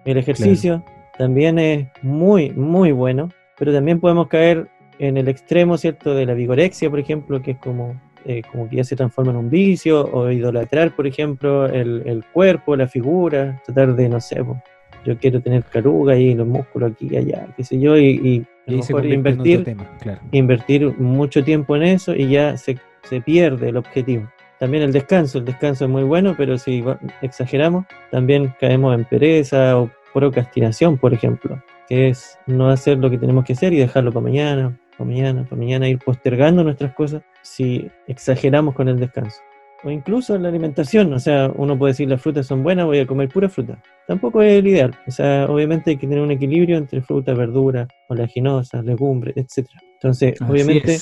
El 0.04 0.16
ejercicio 0.16 0.84
también 1.18 1.58
es 1.58 1.88
muy, 2.02 2.50
muy 2.50 2.92
bueno, 2.92 3.28
pero 3.58 3.72
también 3.72 4.00
podemos 4.00 4.28
caer 4.28 4.68
en 5.00 5.16
el 5.16 5.28
extremo, 5.28 5.76
¿cierto?, 5.76 6.14
de 6.14 6.26
la 6.26 6.34
vigorexia, 6.34 6.90
por 6.90 6.98
ejemplo, 6.98 7.42
que 7.42 7.52
es 7.52 7.58
como, 7.58 8.00
eh, 8.26 8.42
como 8.52 8.68
que 8.68 8.76
ya 8.76 8.84
se 8.84 8.94
transforma 8.94 9.32
en 9.32 9.38
un 9.38 9.50
vicio, 9.50 10.04
o 10.12 10.30
idolatrar, 10.30 10.94
por 10.94 11.06
ejemplo, 11.06 11.66
el, 11.66 12.02
el 12.04 12.22
cuerpo, 12.32 12.76
la 12.76 12.86
figura, 12.86 13.60
tratar 13.64 13.96
de, 13.96 14.08
no 14.08 14.20
sé, 14.20 14.36
yo 15.06 15.18
quiero 15.18 15.40
tener 15.40 15.64
caruga 15.64 16.14
y 16.16 16.34
los 16.34 16.46
músculos 16.46 16.92
aquí 16.92 17.08
y 17.10 17.16
allá, 17.16 17.48
qué 17.56 17.64
sé 17.64 17.80
yo, 17.80 17.96
y, 17.96 18.20
y 18.22 18.46
a 18.68 18.72
lo 18.72 18.76
mejor 18.76 19.06
invertir 19.06 19.60
otro 19.60 19.64
tema, 19.64 19.98
claro. 19.98 20.20
invertir 20.32 20.98
mucho 20.98 21.42
tiempo 21.42 21.74
en 21.76 21.82
eso 21.82 22.14
y 22.14 22.28
ya 22.28 22.56
se, 22.58 22.76
se 23.08 23.20
pierde 23.22 23.70
el 23.70 23.78
objetivo. 23.78 24.30
También 24.58 24.82
el 24.82 24.92
descanso, 24.92 25.38
el 25.38 25.46
descanso 25.46 25.86
es 25.86 25.90
muy 25.90 26.02
bueno, 26.02 26.34
pero 26.36 26.58
si 26.58 26.84
exageramos, 27.22 27.86
también 28.10 28.52
caemos 28.60 28.94
en 28.94 29.06
pereza 29.06 29.78
o 29.78 29.90
procrastinación, 30.12 30.98
por 30.98 31.14
ejemplo, 31.14 31.62
que 31.88 32.10
es 32.10 32.38
no 32.46 32.68
hacer 32.68 32.98
lo 32.98 33.08
que 33.08 33.16
tenemos 33.16 33.46
que 33.46 33.54
hacer 33.54 33.72
y 33.72 33.78
dejarlo 33.78 34.12
para 34.12 34.24
mañana, 34.24 34.78
para 35.00 35.10
mañana, 35.10 35.44
para 35.44 35.56
mañana, 35.56 35.88
ir 35.88 35.98
postergando 35.98 36.62
nuestras 36.62 36.92
cosas 36.92 37.22
si 37.42 37.90
exageramos 38.06 38.74
con 38.74 38.86
el 38.86 39.00
descanso. 39.00 39.38
O 39.82 39.90
incluso 39.90 40.34
en 40.36 40.42
la 40.42 40.50
alimentación, 40.50 41.10
o 41.14 41.18
sea, 41.18 41.50
uno 41.56 41.78
puede 41.78 41.92
decir 41.92 42.06
las 42.06 42.20
frutas 42.20 42.46
son 42.46 42.62
buenas, 42.62 42.84
voy 42.84 42.98
a 42.98 43.06
comer 43.06 43.30
pura 43.30 43.48
fruta. 43.48 43.82
Tampoco 44.06 44.42
es 44.42 44.58
el 44.58 44.66
ideal, 44.66 44.94
o 45.06 45.10
sea, 45.10 45.46
obviamente 45.48 45.92
hay 45.92 45.96
que 45.96 46.06
tener 46.06 46.22
un 46.22 46.32
equilibrio 46.32 46.76
entre 46.76 47.00
fruta, 47.00 47.32
verdura, 47.32 47.88
oleaginosas, 48.10 48.84
legumbres, 48.84 49.34
etc. 49.38 49.70
Entonces, 49.94 50.34
Así 50.38 50.52
obviamente, 50.52 50.98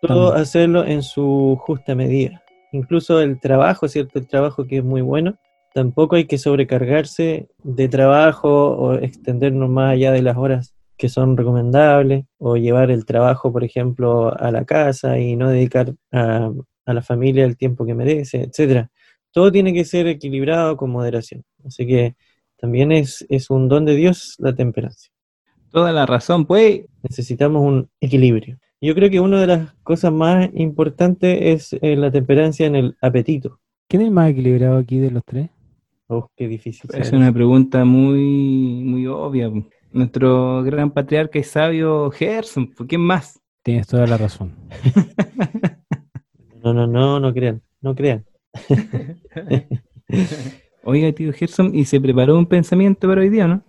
todo 0.00 0.34
hacerlo 0.34 0.84
en 0.84 1.02
su 1.02 1.56
justa 1.60 1.94
medida. 1.94 2.42
Incluso 2.72 3.20
el 3.20 3.38
trabajo, 3.38 3.86
¿cierto? 3.86 4.18
El 4.18 4.26
trabajo 4.26 4.66
que 4.66 4.78
es 4.78 4.84
muy 4.84 5.02
bueno, 5.02 5.38
tampoco 5.72 6.16
hay 6.16 6.24
que 6.24 6.38
sobrecargarse 6.38 7.46
de 7.62 7.88
trabajo 7.88 8.72
o 8.72 8.94
extendernos 8.94 9.70
más 9.70 9.92
allá 9.92 10.10
de 10.10 10.22
las 10.22 10.36
horas 10.36 10.74
que 11.02 11.08
son 11.08 11.36
recomendables, 11.36 12.26
o 12.38 12.56
llevar 12.56 12.92
el 12.92 13.04
trabajo, 13.04 13.52
por 13.52 13.64
ejemplo, 13.64 14.32
a 14.38 14.52
la 14.52 14.64
casa 14.64 15.18
y 15.18 15.34
no 15.34 15.48
dedicar 15.48 15.92
a, 16.12 16.48
a 16.86 16.94
la 16.94 17.02
familia 17.02 17.44
el 17.44 17.56
tiempo 17.56 17.84
que 17.84 17.92
merece, 17.92 18.42
etcétera. 18.42 18.88
Todo 19.32 19.50
tiene 19.50 19.74
que 19.74 19.84
ser 19.84 20.06
equilibrado 20.06 20.76
con 20.76 20.90
moderación. 20.90 21.42
Así 21.64 21.88
que 21.88 22.14
también 22.56 22.92
es, 22.92 23.26
es 23.28 23.50
un 23.50 23.66
don 23.66 23.84
de 23.84 23.96
Dios 23.96 24.36
la 24.38 24.54
temperancia 24.54 25.10
Toda 25.72 25.90
la 25.90 26.06
razón, 26.06 26.46
pues. 26.46 26.82
necesitamos 27.02 27.64
un 27.64 27.88
equilibrio. 28.00 28.60
Yo 28.80 28.94
creo 28.94 29.10
que 29.10 29.18
una 29.18 29.40
de 29.40 29.48
las 29.48 29.74
cosas 29.82 30.12
más 30.12 30.50
importantes 30.54 31.36
es 31.40 31.72
eh, 31.82 31.96
la 31.96 32.12
temperancia 32.12 32.64
en 32.64 32.76
el 32.76 32.96
apetito. 33.02 33.58
¿Quién 33.88 34.02
es 34.02 34.08
el 34.08 34.14
más 34.14 34.30
equilibrado 34.30 34.78
aquí 34.78 34.98
de 34.98 35.10
los 35.10 35.24
tres? 35.24 35.50
Oh, 36.06 36.28
qué 36.36 36.46
difícil. 36.46 36.88
Es 36.94 37.08
saber 37.08 37.22
una 37.22 37.32
pregunta 37.32 37.84
muy, 37.84 38.84
muy 38.84 39.08
obvia. 39.08 39.50
Nuestro 39.92 40.62
gran 40.62 40.90
patriarca 40.90 41.38
y 41.38 41.42
sabio 41.42 42.10
Gerson, 42.10 42.68
¿por 42.72 42.86
quién 42.86 43.00
más? 43.02 43.40
Tienes 43.62 43.86
toda 43.86 44.06
la 44.06 44.16
razón. 44.16 44.52
No, 46.64 46.72
no, 46.72 46.86
no, 46.86 47.18
no 47.18 47.34
crean, 47.34 47.60
no 47.80 47.92
crean. 47.92 48.24
Oiga, 50.84 51.12
tío 51.12 51.32
Gerson, 51.32 51.74
y 51.74 51.84
se 51.84 52.00
preparó 52.00 52.38
un 52.38 52.46
pensamiento 52.46 53.08
para 53.08 53.20
hoy 53.20 53.30
día, 53.30 53.46
¿no? 53.48 53.62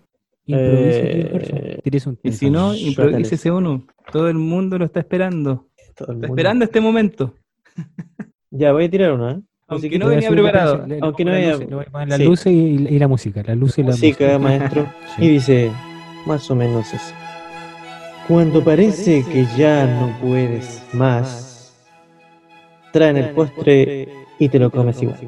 Improvisa, 0.45 1.01
tío 1.01 1.25
Eh, 1.39 1.79
Gerson. 1.83 2.19
Y 2.23 2.31
si 2.33 2.49
no, 2.49 2.75
improvísese 2.75 3.49
uno. 3.51 3.85
Todo 4.11 4.29
el 4.29 4.35
mundo 4.37 4.77
lo 4.77 4.85
está 4.85 4.99
esperando. 4.99 5.67
Todo 5.95 6.09
el 6.11 6.15
Está 6.17 6.27
mundo. 6.27 6.27
esperando 6.27 6.65
este 6.65 6.81
momento. 6.81 7.33
Ya, 8.51 8.71
voy 8.73 8.85
a 8.85 8.89
tirar 8.91 9.13
uno, 9.13 9.31
¿eh? 9.31 9.41
Aunque 9.67 9.97
no 9.97 10.07
venía 10.07 10.29
la 10.29 10.35
preparado. 10.35 10.85
Aunque 11.01 11.25
no 11.25 11.31
las 11.31 11.39
haya- 11.39 11.51
luces, 11.53 11.69
le 11.69 11.75
voy 11.75 11.85
a 11.87 11.91
poner 11.91 12.07
las 12.09 12.17
sí. 12.19 12.23
luces 12.25 12.53
y, 12.53 12.57
y 12.95 12.99
la 12.99 13.07
música. 13.07 13.41
La 13.43 13.55
luz 13.55 13.77
y 13.79 13.81
la 13.81 13.87
Música, 13.87 14.37
música. 14.37 14.39
maestro. 14.39 14.87
Sí. 15.15 15.25
Y 15.25 15.29
dice, 15.29 15.71
más 16.25 16.49
o 16.49 16.55
menos 16.55 16.93
así. 16.93 17.13
Cuando 18.27 18.63
parece 18.63 19.23
que 19.23 19.45
ya 19.57 19.85
no 19.85 20.17
puedes 20.21 20.81
más, 20.93 21.73
traen 22.91 23.17
el 23.17 23.29
postre 23.31 24.07
y 24.39 24.49
te 24.49 24.59
lo 24.59 24.71
comes 24.71 25.01
igual. 25.01 25.19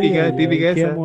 Típica, 0.00 0.36
típica 0.36 0.74
¿Qué 0.74 0.80
esa. 0.80 0.96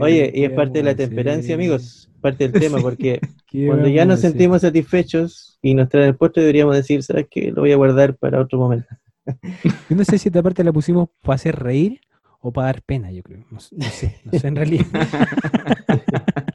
Oye, 0.00 0.30
y 0.34 0.40
¿Qué 0.40 0.44
es 0.46 0.50
parte 0.52 0.78
de 0.78 0.84
la 0.84 0.90
hacer? 0.92 1.08
temperancia, 1.08 1.54
amigos. 1.54 2.10
Parte 2.20 2.48
del 2.48 2.60
tema, 2.60 2.78
porque 2.78 3.20
¿Qué 3.46 3.66
cuando 3.66 3.88
ya 3.88 4.04
nos 4.04 4.20
sentimos 4.20 4.62
satisfechos 4.62 5.58
y 5.62 5.74
nos 5.74 5.88
traen 5.88 6.08
el 6.08 6.16
postre, 6.16 6.42
deberíamos 6.42 6.76
decir, 6.76 7.02
¿sabes 7.02 7.26
qué? 7.30 7.50
Lo 7.52 7.62
voy 7.62 7.72
a 7.72 7.76
guardar 7.76 8.16
para 8.16 8.40
otro 8.40 8.58
momento. 8.58 8.88
Yo 9.90 9.96
no 9.96 10.04
sé 10.04 10.18
si 10.18 10.28
esta 10.28 10.42
parte 10.42 10.64
la 10.64 10.72
pusimos 10.72 11.08
para 11.22 11.34
hacer 11.34 11.56
reír 11.56 12.00
o 12.48 12.52
para 12.52 12.66
dar 12.68 12.82
pena, 12.82 13.10
yo 13.10 13.22
creo. 13.22 13.40
No, 13.50 13.58
no 13.72 13.84
sé, 13.90 14.20
no 14.24 14.38
sé 14.38 14.48
en 14.48 14.56
realidad. 14.56 14.86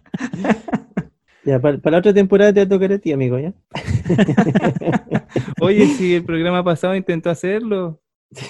Ya, 1.43 1.59
para, 1.59 1.79
para 1.79 1.95
la 1.95 1.99
otra 2.01 2.13
temporada 2.13 2.53
te 2.53 2.59
va 2.59 2.65
a 2.65 2.69
tocar 2.69 2.91
a 2.93 2.99
ti, 2.99 3.11
amigo, 3.11 3.39
¿ya? 3.39 3.51
Oye, 5.59 5.87
si 5.87 6.13
el 6.13 6.23
programa 6.23 6.63
pasado 6.63 6.95
intentó 6.95 7.31
hacerlo, 7.31 7.99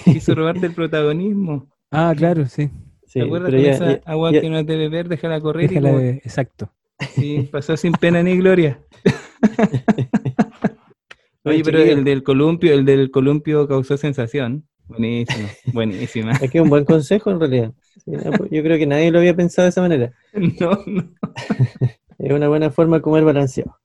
quiso 0.04 0.34
robarte 0.34 0.66
el 0.66 0.74
protagonismo. 0.74 1.70
Ah, 1.90 2.12
claro, 2.14 2.44
sí. 2.44 2.68
Sí, 3.06 3.20
¿Te 3.20 3.22
acuerdas 3.22 3.50
ya- 3.52 3.70
esa 3.70 3.86
ya- 3.92 4.00
agua 4.04 4.30
ya- 4.32 4.42
que 4.42 4.50
no 4.50 4.58
es 4.58 4.66
de 4.66 4.76
beber, 4.76 5.08
déjala 5.08 5.40
correr? 5.40 5.70
Déjala 5.70 5.88
y 5.88 5.92
como- 5.92 6.02
de- 6.04 6.10
exacto. 6.22 6.70
sí, 7.14 7.48
pasó 7.50 7.78
sin 7.78 7.92
pena 7.92 8.22
ni 8.22 8.36
gloria. 8.36 8.78
Oye, 11.44 11.62
pero 11.64 11.78
el 11.78 12.04
del 12.04 12.22
columpio, 12.22 12.74
el 12.74 12.84
del 12.84 13.10
columpio 13.10 13.66
causó 13.66 13.96
sensación. 13.96 14.68
Buenísimo, 14.88 15.48
buenísima. 15.72 16.32
Es 16.32 16.50
que 16.50 16.58
es 16.58 16.62
un 16.64 16.70
buen 16.70 16.84
consejo 16.84 17.30
en 17.30 17.40
realidad. 17.40 17.72
Pues, 18.04 18.50
yo 18.50 18.62
creo 18.62 18.78
que 18.78 18.86
nadie 18.86 19.10
lo 19.10 19.18
había 19.18 19.34
pensado 19.34 19.64
de 19.66 19.70
esa 19.70 19.80
manera. 19.82 20.12
No, 20.60 20.78
no. 20.86 21.08
Es 22.18 22.30
una 22.32 22.48
buena 22.48 22.70
forma 22.70 22.96
de 22.98 23.02
comer 23.02 23.24
balanceado. 23.24 23.76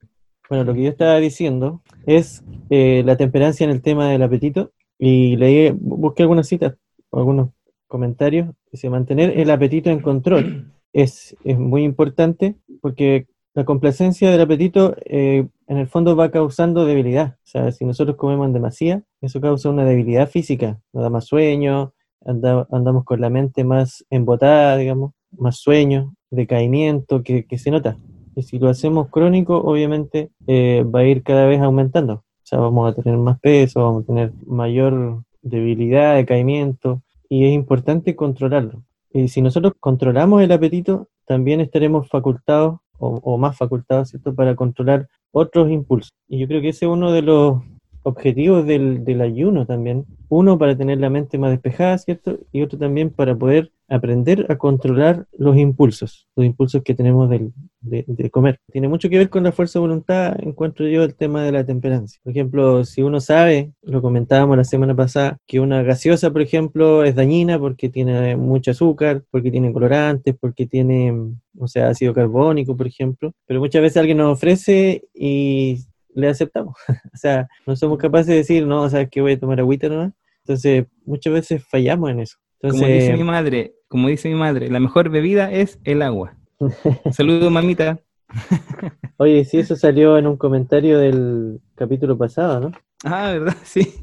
Bueno, 0.48 0.62
lo 0.64 0.72
que 0.74 0.84
yo 0.84 0.90
estaba 0.90 1.16
diciendo 1.18 1.82
es 2.06 2.44
eh, 2.70 3.02
la 3.04 3.16
temperancia 3.16 3.64
en 3.64 3.70
el 3.70 3.82
tema 3.82 4.08
del 4.10 4.22
apetito 4.22 4.70
y 4.98 5.36
leí, 5.36 5.70
bu- 5.70 5.96
busqué 5.98 6.22
algunas 6.22 6.46
citas, 6.46 6.74
o 7.10 7.18
algunos 7.18 7.50
comentarios. 7.88 8.48
Dice, 8.70 8.90
mantener 8.90 9.38
el 9.38 9.50
apetito 9.50 9.90
en 9.90 10.00
control 10.00 10.72
es, 10.92 11.36
es 11.44 11.58
muy 11.58 11.82
importante 11.82 12.54
porque 12.80 13.26
la 13.54 13.64
complacencia 13.64 14.30
del 14.30 14.40
apetito 14.40 14.94
eh, 15.04 15.48
en 15.66 15.76
el 15.78 15.88
fondo 15.88 16.14
va 16.14 16.30
causando 16.30 16.84
debilidad. 16.84 17.36
O 17.38 17.46
sea, 17.46 17.72
si 17.72 17.84
nosotros 17.84 18.16
comemos 18.16 18.46
en 18.46 18.52
demasía, 18.52 19.02
eso 19.20 19.40
causa 19.40 19.70
una 19.70 19.84
debilidad 19.84 20.28
física, 20.28 20.80
nos 20.92 21.02
da 21.02 21.10
más 21.10 21.26
sueño, 21.26 21.92
anda- 22.24 22.66
andamos 22.70 23.04
con 23.04 23.20
la 23.20 23.30
mente 23.30 23.64
más 23.64 24.04
embotada, 24.10 24.76
digamos, 24.76 25.12
más 25.36 25.56
sueño, 25.56 26.14
decaimiento 26.30 27.22
que, 27.22 27.44
que 27.44 27.58
se 27.58 27.70
nota. 27.70 27.96
Y 28.36 28.42
si 28.42 28.58
lo 28.58 28.68
hacemos 28.68 29.08
crónico, 29.08 29.56
obviamente 29.56 30.30
eh, 30.46 30.84
va 30.84 31.00
a 31.00 31.04
ir 31.04 31.22
cada 31.22 31.46
vez 31.46 31.60
aumentando. 31.60 32.24
sea, 32.48 32.58
vamos 32.60 32.90
a 32.90 32.94
tener 32.94 33.18
más 33.18 33.38
peso, 33.40 33.82
vamos 33.82 34.04
a 34.04 34.06
tener 34.06 34.32
mayor 34.46 35.22
debilidad, 35.42 36.16
decaimiento, 36.16 37.02
y 37.28 37.44
es 37.44 37.52
importante 37.52 38.16
controlarlo. 38.16 38.82
Y 39.12 39.28
si 39.28 39.42
nosotros 39.42 39.74
controlamos 39.78 40.42
el 40.42 40.52
apetito, 40.52 41.08
también 41.26 41.60
estaremos 41.60 42.08
facultados 42.08 42.80
o, 42.98 43.20
o 43.22 43.38
más 43.38 43.56
facultados, 43.56 44.10
¿cierto?, 44.10 44.34
para 44.34 44.54
controlar 44.54 45.08
otros 45.32 45.70
impulsos. 45.70 46.10
Y 46.28 46.38
yo 46.38 46.46
creo 46.46 46.60
que 46.60 46.70
ese 46.70 46.86
es 46.86 46.90
uno 46.90 47.12
de 47.12 47.22
los 47.22 47.62
objetivos 48.02 48.66
del, 48.66 49.04
del 49.04 49.20
ayuno 49.20 49.66
también. 49.66 50.04
Uno 50.28 50.58
para 50.58 50.76
tener 50.76 50.98
la 50.98 51.10
mente 51.10 51.38
más 51.38 51.50
despejada, 51.50 51.98
¿cierto? 51.98 52.38
Y 52.52 52.62
otro 52.62 52.78
también 52.78 53.10
para 53.10 53.34
poder 53.36 53.72
aprender 53.90 54.44
a 54.50 54.56
controlar 54.58 55.26
los 55.38 55.56
impulsos, 55.56 56.28
los 56.36 56.44
impulsos 56.44 56.82
que 56.82 56.94
tenemos 56.94 57.30
del- 57.30 57.52
de, 57.80 58.04
de 58.06 58.30
comer. 58.30 58.58
Tiene 58.70 58.88
mucho 58.88 59.08
que 59.08 59.16
ver 59.16 59.30
con 59.30 59.44
la 59.44 59.52
fuerza 59.52 59.78
de 59.78 59.86
voluntad, 59.86 60.36
encuentro 60.42 60.86
yo 60.86 61.02
el 61.04 61.14
tema 61.14 61.42
de 61.44 61.52
la 61.52 61.64
temperancia. 61.64 62.20
Por 62.22 62.32
ejemplo, 62.32 62.84
si 62.84 63.02
uno 63.02 63.20
sabe, 63.20 63.72
lo 63.82 64.02
comentábamos 64.02 64.56
la 64.58 64.64
semana 64.64 64.94
pasada, 64.94 65.38
que 65.46 65.60
una 65.60 65.82
gaseosa, 65.82 66.30
por 66.30 66.42
ejemplo, 66.42 67.04
es 67.04 67.14
dañina 67.14 67.58
porque 67.58 67.88
tiene 67.88 68.36
mucho 68.36 68.72
azúcar, 68.72 69.22
porque 69.30 69.50
tiene 69.50 69.72
colorantes, 69.72 70.36
porque 70.38 70.66
tiene, 70.66 71.14
o 71.58 71.66
sea, 71.68 71.88
ácido 71.88 72.12
carbónico, 72.12 72.76
por 72.76 72.86
ejemplo, 72.86 73.32
pero 73.46 73.60
muchas 73.60 73.80
veces 73.82 73.96
alguien 73.96 74.18
nos 74.18 74.34
ofrece 74.36 75.04
y 75.14 75.78
le 76.18 76.28
aceptamos. 76.28 76.74
o 77.14 77.16
sea, 77.16 77.48
no 77.66 77.76
somos 77.76 77.98
capaces 77.98 78.26
de 78.26 78.36
decir, 78.36 78.66
no, 78.66 78.88
sabes 78.90 79.08
que 79.10 79.20
voy 79.20 79.32
a 79.32 79.40
tomar 79.40 79.60
agüita 79.60 79.88
nomás. 79.88 80.12
Entonces, 80.44 80.86
muchas 81.04 81.32
veces 81.32 81.64
fallamos 81.64 82.10
en 82.10 82.20
eso. 82.20 82.36
Entonces, 82.60 82.80
Como 82.80 82.92
dice 82.92 83.16
mi 83.16 83.24
madre, 83.24 83.74
como 83.86 84.08
dice 84.08 84.28
mi 84.28 84.34
madre, 84.34 84.68
la 84.68 84.80
mejor 84.80 85.10
bebida 85.10 85.52
es 85.52 85.78
el 85.84 86.02
agua. 86.02 86.34
Saludos, 87.12 87.50
mamita. 87.52 88.00
oye, 89.16 89.44
si 89.44 89.58
eso 89.58 89.76
salió 89.76 90.18
en 90.18 90.26
un 90.26 90.36
comentario 90.36 90.98
del 90.98 91.60
capítulo 91.74 92.18
pasado, 92.18 92.60
¿no? 92.60 92.72
Ah, 93.04 93.30
¿verdad? 93.32 93.56
Sí. 93.62 93.94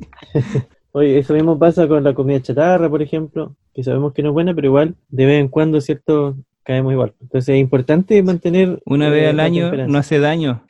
Oye, 0.93 1.19
eso 1.19 1.34
mismo 1.34 1.60
pasa 1.60 1.88
con 1.88 2.04
la 2.04 2.13
comida 2.13 2.41
chatarra, 2.41 2.89
por 2.89 3.01
ejemplo, 3.01 3.58
que 3.73 3.84
sabemos 3.84 4.13
que 4.13 4.23
no 4.23 4.30
es 4.30 4.34
buena, 4.34 4.54
pero 4.54 4.67
igual, 4.67 4.95
de 5.10 5.25
vez 5.25 5.41
en 5.41 5.49
cuando, 5.49 5.82
¿cierto? 5.82 6.38
Caemos 6.63 6.93
igual. 6.93 7.13
Entonces, 7.21 7.56
es 7.56 7.60
importante 7.60 8.23
mantener... 8.23 8.82
Una 8.86 9.10
eh, 9.10 9.12
vez 9.12 9.30
al 9.30 9.41
año 9.41 9.71
no 9.88 9.97
hace 9.97 10.19
daño. 10.19 10.64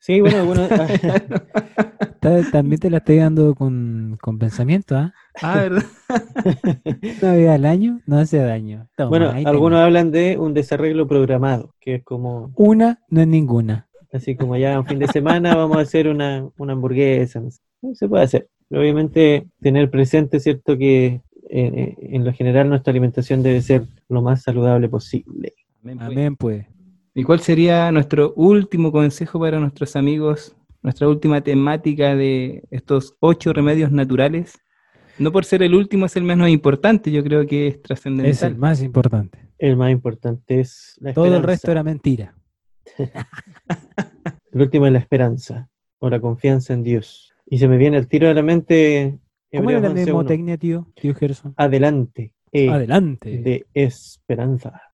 Sí, 0.00 0.20
bueno, 0.20 0.44
bueno, 0.46 0.68
Ta- 2.20 2.42
También 2.50 2.80
te 2.80 2.90
la 2.90 2.98
estoy 2.98 3.16
dando 3.16 3.54
con, 3.54 4.16
con 4.20 4.38
pensamiento, 4.38 4.96
¿ah? 4.96 5.12
Ah, 5.42 5.56
¿verdad? 5.56 5.82
Una 7.22 7.32
vez 7.32 7.48
al 7.50 7.64
año 7.64 8.00
no 8.06 8.18
hace 8.18 8.38
daño. 8.38 8.88
Toma, 8.96 9.08
bueno, 9.10 9.32
algunos 9.44 9.80
hablan 9.80 10.10
de 10.10 10.36
un 10.38 10.54
desarreglo 10.54 11.06
programado, 11.06 11.74
que 11.80 11.96
es 11.96 12.04
como, 12.04 12.52
Una 12.56 13.00
no 13.08 13.20
es 13.20 13.26
ninguna. 13.28 13.88
así 14.12 14.34
como 14.36 14.56
ya 14.56 14.78
un 14.80 14.86
fin 14.86 14.98
de 14.98 15.08
semana 15.08 15.54
vamos 15.54 15.76
a 15.78 15.80
hacer 15.82 16.08
una, 16.08 16.48
una 16.58 16.72
hamburguesa, 16.72 17.40
no 17.40 17.50
sé. 17.50 17.60
No, 17.82 17.94
se 17.94 18.08
puede 18.08 18.24
hacer. 18.24 18.48
Pero 18.68 18.80
obviamente 18.82 19.46
tener 19.60 19.90
presente, 19.90 20.40
¿cierto? 20.40 20.76
Que 20.76 21.20
eh, 21.50 21.94
en 22.00 22.24
lo 22.24 22.32
general 22.32 22.68
nuestra 22.68 22.90
alimentación 22.90 23.42
debe 23.42 23.62
ser 23.62 23.82
lo 24.08 24.22
más 24.22 24.42
saludable 24.42 24.88
posible. 24.88 25.54
Amén, 25.82 25.98
pues. 25.98 26.08
Amén, 26.10 26.36
pues. 26.36 26.66
¿Y 27.18 27.24
cuál 27.24 27.40
sería 27.40 27.90
nuestro 27.90 28.32
último 28.36 28.92
consejo 28.92 29.40
para 29.40 29.58
nuestros 29.58 29.96
amigos? 29.96 30.54
Nuestra 30.82 31.08
última 31.08 31.40
temática 31.40 32.14
de 32.14 32.62
estos 32.70 33.16
ocho 33.18 33.52
remedios 33.52 33.90
naturales. 33.90 34.56
No 35.18 35.32
por 35.32 35.44
ser 35.44 35.64
el 35.64 35.74
último 35.74 36.06
es 36.06 36.14
el 36.14 36.22
menos 36.22 36.48
importante, 36.48 37.10
yo 37.10 37.24
creo 37.24 37.44
que 37.44 37.66
es 37.66 37.74
Es 37.74 37.76
el 37.78 37.82
trascendental. 37.82 38.56
más 38.56 38.80
importante. 38.82 39.48
El 39.58 39.76
más 39.76 39.90
importante 39.90 40.60
es 40.60 40.94
la 41.00 41.12
Todo 41.12 41.36
el 41.36 41.42
resto 41.42 41.72
era 41.72 41.82
mentira. 41.82 42.36
El 44.52 44.62
último 44.62 44.86
es 44.86 44.92
la 44.92 45.00
esperanza 45.00 45.68
o 45.98 46.08
la 46.08 46.20
confianza 46.20 46.72
en 46.72 46.84
Dios. 46.84 47.32
Y 47.46 47.58
se 47.58 47.66
me 47.66 47.78
viene 47.78 47.96
al 47.96 48.06
tiro 48.06 48.28
de 48.28 48.34
la 48.34 48.42
mente 48.42 49.18
¿Cómo 49.52 49.70
era 49.70 49.80
la 49.80 49.88
11:1. 49.90 50.02
mnemotecnia, 50.04 50.56
tío? 50.56 50.86
Tío 50.94 51.16
Gerson. 51.16 51.52
Adelante. 51.56 52.32
E 52.52 52.70
Adelante. 52.70 53.38
de 53.38 53.66
esperanza. 53.74 54.87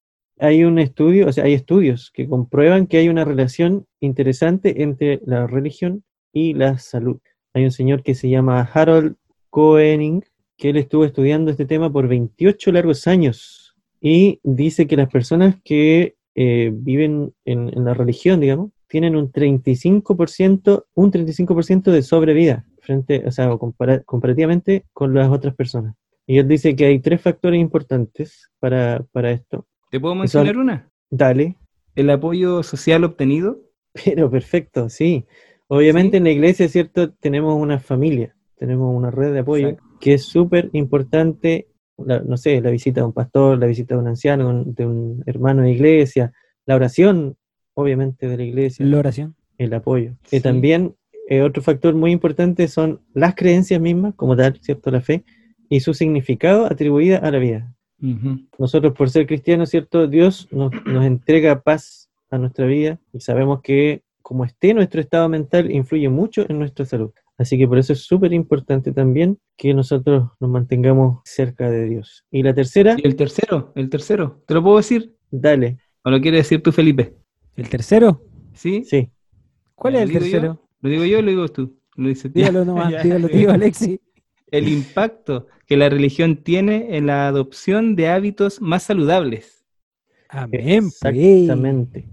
Hay 0.44 0.64
un 0.64 0.78
estudio, 0.78 1.28
o 1.28 1.32
sea, 1.32 1.44
hay 1.44 1.54
estudios 1.54 2.10
que 2.12 2.28
comprueban 2.28 2.86
que 2.86 2.98
hay 2.98 3.08
una 3.08 3.24
relación 3.24 3.86
interesante 4.00 4.82
entre 4.82 5.20
la 5.24 5.46
religión 5.46 6.04
y 6.32 6.52
la 6.54 6.78
salud. 6.78 7.18
Hay 7.54 7.64
un 7.64 7.70
señor 7.70 8.02
que 8.02 8.14
se 8.14 8.28
llama 8.28 8.60
Harold 8.74 9.16
Koenig, 9.48 10.24
que 10.58 10.70
él 10.70 10.76
estuvo 10.76 11.04
estudiando 11.04 11.50
este 11.50 11.64
tema 11.66 11.90
por 11.90 12.08
28 12.08 12.72
largos 12.72 13.06
años 13.06 13.74
y 14.00 14.40
dice 14.42 14.86
que 14.86 14.96
las 14.96 15.08
personas 15.10 15.56
que 15.64 16.16
eh, 16.34 16.70
viven 16.74 17.32
en, 17.44 17.70
en 17.76 17.84
la 17.84 17.94
religión, 17.94 18.40
digamos, 18.40 18.70
tienen 18.86 19.16
un 19.16 19.32
35%, 19.32 20.84
un 20.94 21.10
35% 21.10 21.90
de 21.90 22.02
sobrevida 22.02 22.64
frente, 22.80 23.22
o 23.26 23.30
sea, 23.30 23.48
compara- 23.56 24.02
comparativamente 24.04 24.84
con 24.92 25.14
las 25.14 25.30
otras 25.30 25.54
personas. 25.54 25.94
Y 26.26 26.38
él 26.38 26.48
dice 26.48 26.76
que 26.76 26.86
hay 26.86 26.98
tres 27.00 27.20
factores 27.20 27.60
importantes 27.60 28.50
para, 28.58 29.04
para 29.12 29.30
esto. 29.30 29.66
¿Te 29.94 30.00
puedo 30.00 30.16
mencionar 30.16 30.58
una? 30.58 30.90
Dale, 31.08 31.54
El 31.94 32.10
apoyo 32.10 32.64
social 32.64 33.04
obtenido. 33.04 33.60
pero 34.04 34.28
perfecto, 34.28 34.88
sí. 34.88 35.24
Obviamente 35.68 36.14
Sí. 36.14 36.16
en 36.16 36.24
la 36.24 36.30
iglesia, 36.32 36.68
¿cierto? 36.68 37.12
Tenemos 37.12 37.54
una 37.56 37.78
familia, 37.78 38.34
tenemos 38.58 38.92
una 38.92 39.12
red 39.12 39.32
de 39.32 39.38
apoyo 39.38 39.68
Exacto. 39.68 39.96
que 40.00 40.14
es 40.14 40.24
súper 40.24 40.68
importante, 40.72 41.68
la- 41.96 42.18
no 42.22 42.36
sé, 42.36 42.60
la 42.60 42.70
visita 42.70 43.02
de 43.02 43.06
un 43.06 43.12
pastor, 43.12 43.56
la 43.56 43.66
visita 43.66 43.94
de 43.94 44.00
un 44.00 44.08
anciano, 44.08 44.48
un- 44.48 44.74
de 44.74 44.84
un 44.84 45.22
hermano 45.26 45.62
de 45.62 45.70
iglesia, 45.70 46.32
la 46.66 46.74
oración, 46.74 47.36
obviamente, 47.74 48.26
de 48.26 48.36
la 48.36 48.42
iglesia, 48.42 48.84
La 48.86 48.98
oración. 48.98 49.36
el 49.58 49.72
apoyo. 49.74 50.14
Y 50.32 50.40
también 50.40 50.96
eh, 51.28 51.40
otro 51.42 51.62
factor 51.62 51.94
muy 51.94 52.10
importante 52.10 52.66
son 52.66 53.00
las 53.14 53.36
creencias 53.36 53.80
mismas, 53.80 54.14
como 54.16 54.34
tal, 54.34 54.58
¿cierto? 54.60 54.90
La 54.90 55.00
fe, 55.00 55.22
y 55.68 55.78
su 55.78 55.94
significado 55.94 56.66
atribuida 56.66 57.18
a 57.18 57.30
la 57.30 57.38
vida. 57.38 57.74
Nosotros 58.58 58.92
por 58.92 59.10
ser 59.10 59.26
cristianos, 59.26 59.70
¿cierto? 59.70 60.06
Dios 60.06 60.48
nos, 60.50 60.72
nos 60.84 61.04
entrega 61.04 61.62
paz 61.62 62.10
a 62.30 62.38
nuestra 62.38 62.66
vida 62.66 62.98
y 63.12 63.20
sabemos 63.20 63.60
que 63.62 64.02
como 64.22 64.44
esté 64.44 64.74
nuestro 64.74 65.00
estado 65.00 65.28
mental 65.28 65.70
influye 65.70 66.08
mucho 66.08 66.46
en 66.48 66.58
nuestra 66.58 66.84
salud. 66.84 67.10
Así 67.36 67.58
que 67.58 67.66
por 67.66 67.78
eso 67.78 67.92
es 67.92 68.00
súper 68.00 68.32
importante 68.32 68.92
también 68.92 69.38
que 69.56 69.74
nosotros 69.74 70.30
nos 70.38 70.50
mantengamos 70.50 71.20
cerca 71.24 71.68
de 71.70 71.84
Dios. 71.86 72.24
Y 72.30 72.42
la 72.42 72.54
tercera, 72.54 72.96
Y 72.96 73.06
el 73.06 73.16
tercero, 73.16 73.72
el 73.74 73.90
tercero. 73.90 74.42
¿Te 74.46 74.54
lo 74.54 74.62
puedo 74.62 74.76
decir? 74.76 75.14
dale, 75.30 75.78
¿O 76.04 76.10
lo 76.10 76.20
quiere 76.20 76.36
decir 76.38 76.62
tú, 76.62 76.70
Felipe? 76.70 77.14
¿El 77.56 77.68
tercero? 77.68 78.22
¿Sí? 78.52 78.84
sí, 78.84 79.10
¿Cuál 79.74 79.96
es 79.96 80.02
el 80.02 80.08
¿lo 80.08 80.12
digo 80.14 80.26
yo? 80.26 80.30
tercero? 80.30 80.68
¿Lo 80.80 80.90
digo 80.90 81.04
yo 81.04 81.18
o 81.18 81.22
lo 81.22 81.30
digo 81.30 81.48
tú? 81.48 81.76
Lo 81.96 82.08
dices 82.08 82.32
tú. 82.32 82.38
Dígalo 82.38 82.64
nomás, 82.64 82.90
dígalo, 83.02 83.28
tío 83.28 83.50
Alexi. 83.50 84.00
El 84.56 84.68
impacto 84.68 85.46
que 85.66 85.76
la 85.76 85.88
religión 85.88 86.36
tiene 86.36 86.96
en 86.96 87.06
la 87.06 87.26
adopción 87.26 87.96
de 87.96 88.08
hábitos 88.08 88.60
más 88.60 88.84
saludables. 88.84 89.64
Amén, 90.28 90.90
pues. 91.00 91.14
exactamente. 91.14 92.08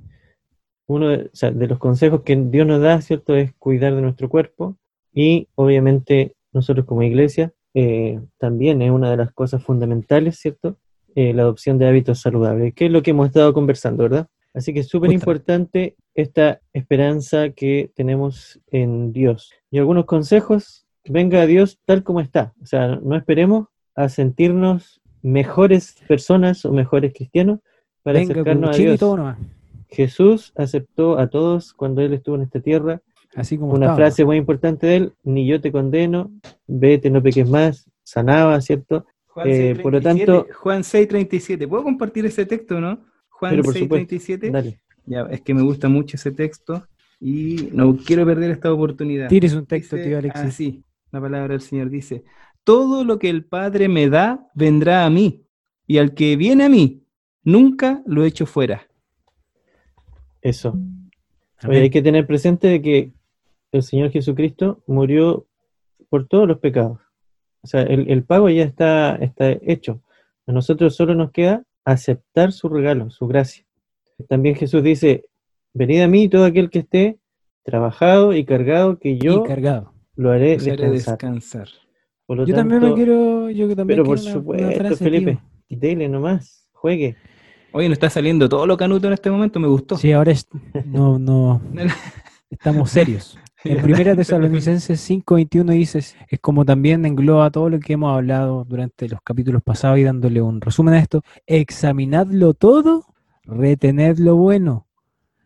Uno 0.87 1.09
de, 1.09 1.17
o 1.25 1.29
sea, 1.33 1.51
de 1.51 1.67
los 1.67 1.79
consejos 1.79 2.21
que 2.23 2.35
Dios 2.35 2.65
nos 2.65 2.81
da, 2.81 2.99
¿cierto? 3.01 3.35
Es 3.35 3.53
cuidar 3.53 3.95
de 3.95 4.01
nuestro 4.01 4.29
cuerpo 4.29 4.77
y 5.13 5.47
obviamente 5.55 6.35
nosotros 6.51 6.85
como 6.85 7.03
iglesia 7.03 7.53
eh, 7.73 8.19
también 8.37 8.81
es 8.81 8.91
una 8.91 9.11
de 9.11 9.17
las 9.17 9.31
cosas 9.31 9.63
fundamentales, 9.63 10.37
¿cierto? 10.39 10.77
Eh, 11.15 11.33
la 11.33 11.43
adopción 11.43 11.77
de 11.77 11.87
hábitos 11.87 12.21
saludables, 12.21 12.73
que 12.73 12.87
es 12.87 12.91
lo 12.91 13.01
que 13.03 13.11
hemos 13.11 13.27
estado 13.27 13.53
conversando, 13.53 14.03
¿verdad? 14.03 14.27
Así 14.53 14.73
que 14.73 14.81
es 14.81 14.87
súper 14.89 15.11
importante 15.11 15.95
esta 16.13 16.59
esperanza 16.73 17.51
que 17.51 17.91
tenemos 17.95 18.59
en 18.67 19.13
Dios. 19.13 19.51
Y 19.69 19.77
algunos 19.77 20.05
consejos, 20.05 20.85
venga 21.05 21.41
a 21.41 21.45
Dios 21.45 21.79
tal 21.85 22.03
como 22.03 22.19
está. 22.21 22.53
O 22.61 22.65
sea, 22.65 22.95
no 23.01 23.15
esperemos 23.15 23.67
a 23.95 24.09
sentirnos 24.09 25.01
mejores 25.21 25.95
personas 26.07 26.65
o 26.65 26.71
mejores 26.71 27.13
cristianos 27.13 27.59
para 28.03 28.19
Venga, 28.19 28.33
acercarnos 28.33 28.69
a 28.75 28.79
Dios. 28.79 28.99
Jesús 29.89 30.53
aceptó 30.55 31.17
a 31.19 31.27
todos 31.27 31.73
cuando 31.73 32.01
Él 32.01 32.13
estuvo 32.13 32.35
en 32.35 32.43
esta 32.43 32.59
tierra. 32.61 33.01
Así 33.35 33.57
como 33.57 33.73
Una 33.73 33.85
estaba. 33.87 33.95
frase 33.97 34.25
muy 34.25 34.37
importante 34.37 34.87
de 34.87 34.95
Él, 34.97 35.13
ni 35.23 35.47
yo 35.47 35.61
te 35.61 35.71
condeno, 35.71 36.31
vete, 36.67 37.09
no 37.09 37.21
peques 37.23 37.47
más, 37.47 37.89
sanaba, 38.03 38.59
¿cierto? 38.61 39.05
Juan 39.27 39.47
Eh, 39.47 39.51
6:37, 39.75 39.81
por 39.81 39.93
lo 39.93 40.01
tanto- 40.01 40.47
Juan 40.59 40.81
6.37. 40.83 41.67
¿Puedo 41.67 41.83
compartir 41.83 42.25
ese 42.25 42.45
texto, 42.45 42.81
no? 42.81 42.99
Juan 43.29 43.51
Pero 43.51 43.63
por 43.63 43.73
supuesto, 43.73 44.15
6.37. 44.15 44.51
Dale. 44.51 44.79
Ya, 45.05 45.21
es 45.31 45.41
que 45.41 45.53
me 45.53 45.61
gusta 45.61 45.87
mucho 45.87 46.17
ese 46.17 46.31
texto 46.31 46.85
y 47.21 47.69
no 47.71 47.95
quiero 47.97 48.25
perder 48.25 48.51
esta 48.51 48.71
oportunidad. 48.73 49.29
Tires 49.29 49.53
un 49.53 49.65
texto, 49.65 49.95
Dice 49.95 50.09
tío 50.09 50.17
Alexis. 50.17 50.41
Así, 50.45 50.83
la 51.11 51.21
palabra 51.21 51.49
del 51.49 51.61
Señor 51.61 51.89
dice, 51.89 52.23
todo 52.63 53.03
lo 53.03 53.19
que 53.19 53.29
el 53.29 53.45
Padre 53.45 53.87
me 53.87 54.09
da 54.09 54.47
vendrá 54.53 55.05
a 55.05 55.09
mí, 55.09 55.45
y 55.87 55.97
al 55.97 56.13
que 56.13 56.35
viene 56.35 56.65
a 56.65 56.69
mí, 56.69 57.03
nunca 57.43 58.01
lo 58.05 58.23
echo 58.23 58.45
fuera. 58.45 58.87
Eso. 60.41 60.77
Oye, 61.67 61.81
hay 61.81 61.89
que 61.89 62.01
tener 62.01 62.25
presente 62.25 62.67
de 62.67 62.81
que 62.81 63.13
el 63.71 63.83
Señor 63.83 64.11
Jesucristo 64.11 64.83
murió 64.87 65.47
por 66.09 66.27
todos 66.27 66.47
los 66.47 66.59
pecados. 66.59 66.99
O 67.61 67.67
sea, 67.67 67.81
el, 67.83 68.09
el 68.09 68.23
pago 68.23 68.49
ya 68.49 68.63
está, 68.63 69.15
está 69.17 69.51
hecho. 69.51 70.01
A 70.47 70.51
nosotros 70.51 70.95
solo 70.95 71.13
nos 71.13 71.31
queda 71.31 71.63
aceptar 71.85 72.51
su 72.51 72.69
regalo, 72.69 73.09
su 73.11 73.27
gracia. 73.27 73.65
También 74.27 74.55
Jesús 74.55 74.83
dice, 74.83 75.25
venid 75.73 76.01
a 76.01 76.07
mí 76.07 76.27
todo 76.27 76.45
aquel 76.45 76.69
que 76.69 76.79
esté 76.79 77.19
trabajado 77.63 78.33
y 78.33 78.45
cargado, 78.45 78.97
que 78.97 79.17
yo 79.17 79.43
Y 79.43 79.47
cargado. 79.47 79.93
Lo 80.21 80.31
haré 80.31 80.53
haré 80.55 80.89
descansar. 80.91 80.91
descansar. 80.91 81.67
Por 82.25 82.37
lo 82.37 82.45
Yo 82.45 82.55
también 82.55 82.81
me 82.81 82.93
quiero. 82.93 83.49
Yo 83.49 83.67
que 83.67 83.75
también 83.75 83.97
Pero 83.97 84.05
por 84.05 84.19
quiero 84.19 84.39
una- 84.39 84.47
una 84.49 84.57
supuesto, 84.57 84.79
frase, 84.79 85.03
Felipe, 85.03 85.39
tío. 85.67 85.79
dele 85.79 86.07
nomás, 86.07 86.67
juegue. 86.73 87.15
Oye, 87.73 87.87
nos 87.87 87.95
está 87.95 88.09
saliendo 88.09 88.47
todo 88.49 88.65
lo 88.67 88.75
canuto 88.77 89.07
en 89.07 89.13
este 89.13 89.31
momento, 89.31 89.59
me 89.59 89.67
gustó. 89.67 89.97
Sí, 89.97 90.11
ahora 90.11 90.31
es- 90.31 90.47
no, 90.85 91.17
no. 91.19 91.61
Estamos 92.49 92.89
serios. 92.91 93.37
En 93.63 93.81
primera 93.81 94.15
Tesalonicenses 94.15 94.99
5:21 95.09 95.71
dices, 95.73 96.15
es 96.29 96.39
como 96.39 96.65
también 96.65 97.05
engloba 97.05 97.51
todo 97.51 97.69
lo 97.69 97.79
que 97.79 97.93
hemos 97.93 98.15
hablado 98.15 98.65
durante 98.65 99.07
los 99.07 99.19
capítulos 99.23 99.61
pasados 99.61 99.99
y 99.99 100.03
dándole 100.03 100.41
un 100.41 100.59
resumen 100.61 100.95
a 100.95 100.99
esto, 100.99 101.21
examinadlo 101.45 102.53
todo, 102.55 103.05
retened 103.43 104.17
lo 104.17 104.35
bueno, 104.35 104.87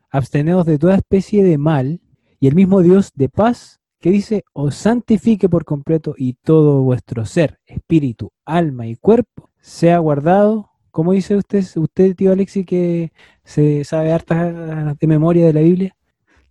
absteneos 0.10 0.66
de 0.66 0.80
toda 0.80 0.96
especie 0.96 1.44
de 1.44 1.58
mal, 1.58 2.00
y 2.40 2.48
el 2.48 2.56
mismo 2.56 2.82
Dios 2.82 3.12
de 3.16 3.28
paz 3.30 3.82
que 4.06 4.12
dice, 4.12 4.44
os 4.54 4.76
santifique 4.76 5.50
por 5.50 5.66
completo 5.66 6.14
y 6.16 6.34
todo 6.34 6.84
vuestro 6.84 7.26
ser, 7.26 7.58
espíritu, 7.66 8.32
alma 8.46 8.86
y 8.86 8.98
cuerpo 8.98 9.50
sea 9.62 9.98
guardado. 9.98 10.70
¿Cómo 10.92 11.14
dice 11.14 11.36
usted, 11.36 11.66
usted 11.78 12.16
tío 12.16 12.32
Alexi, 12.32 12.66
que 12.66 13.12
se 13.44 13.84
sabe 13.84 14.12
harta 14.12 14.94
de 14.94 15.08
memoria 15.08 15.48
de 15.48 15.54
la 15.54 15.62
Biblia? 15.62 15.96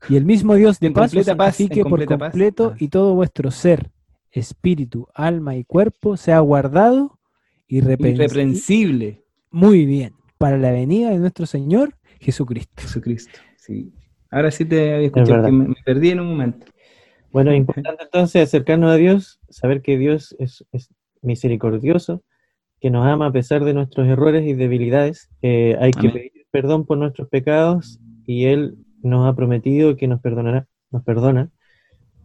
Y 0.09 0.17
el 0.17 0.25
mismo 0.25 0.55
Dios 0.57 0.81
de 0.81 0.89
En 0.89 0.95
paz 0.95 1.15
os 1.15 1.27
paz, 1.27 1.55
santifique 1.55 1.85
por 1.85 2.05
paz. 2.05 2.19
completo 2.19 2.73
Ah. 2.75 2.77
y 2.81 2.89
todo 2.89 3.15
vuestro 3.15 3.53
ser, 3.53 3.93
espíritu, 4.33 5.07
alma 5.15 5.55
y 5.55 5.63
cuerpo 5.63 6.17
sea 6.17 6.41
guardado 6.41 7.21
y 7.69 7.83
reprensible. 7.83 8.25
Irreprensible. 8.25 9.25
Muy 9.53 9.87
bien, 9.87 10.15
para 10.39 10.59
la 10.59 10.73
venida 10.73 11.11
de 11.11 11.19
nuestro 11.21 11.47
Señor 11.47 11.95
Jesucristo. 12.19 12.83
Jesucristo. 12.83 13.39
Sí. 13.59 13.93
Ahora 14.29 14.51
sí 14.51 14.65
te 14.65 14.93
había 14.93 15.07
escuchado, 15.07 15.35
verdad. 15.35 15.47
que 15.47 15.53
me, 15.53 15.69
me 15.69 15.77
perdí 15.85 16.11
en 16.11 16.19
un 16.19 16.31
momento. 16.31 16.67
Bueno, 17.35 17.51
es 17.51 17.59
importante 17.59 18.05
entonces 18.05 18.45
acercarnos 18.45 18.93
a 18.93 18.95
Dios, 18.95 19.41
saber 19.49 19.83
que 19.83 19.99
Dios 19.99 20.37
es, 20.39 20.65
es 20.71 20.95
misericordioso, 21.21 22.23
que 22.81 22.91
nos 22.91 23.05
ama 23.05 23.27
a 23.27 23.33
pesar 23.33 23.65
de 23.65 23.75
nuestros 23.75 24.07
errores 24.07 24.47
y 24.47 24.53
debilidades. 24.53 25.31
Eh, 25.43 25.77
hay 25.81 25.91
que 25.91 26.11
pedir 26.11 26.47
perdón 26.53 26.87
por 26.87 26.97
nuestros 26.97 27.29
pecados 27.29 27.99
y 28.25 28.45
Él 28.45 28.77
nos 29.03 29.27
ha 29.27 29.35
prometido 29.35 29.97
que 29.97 30.07
nos 30.07 30.21
perdonará, 30.21 30.69
nos 30.93 31.03
perdona 31.03 31.51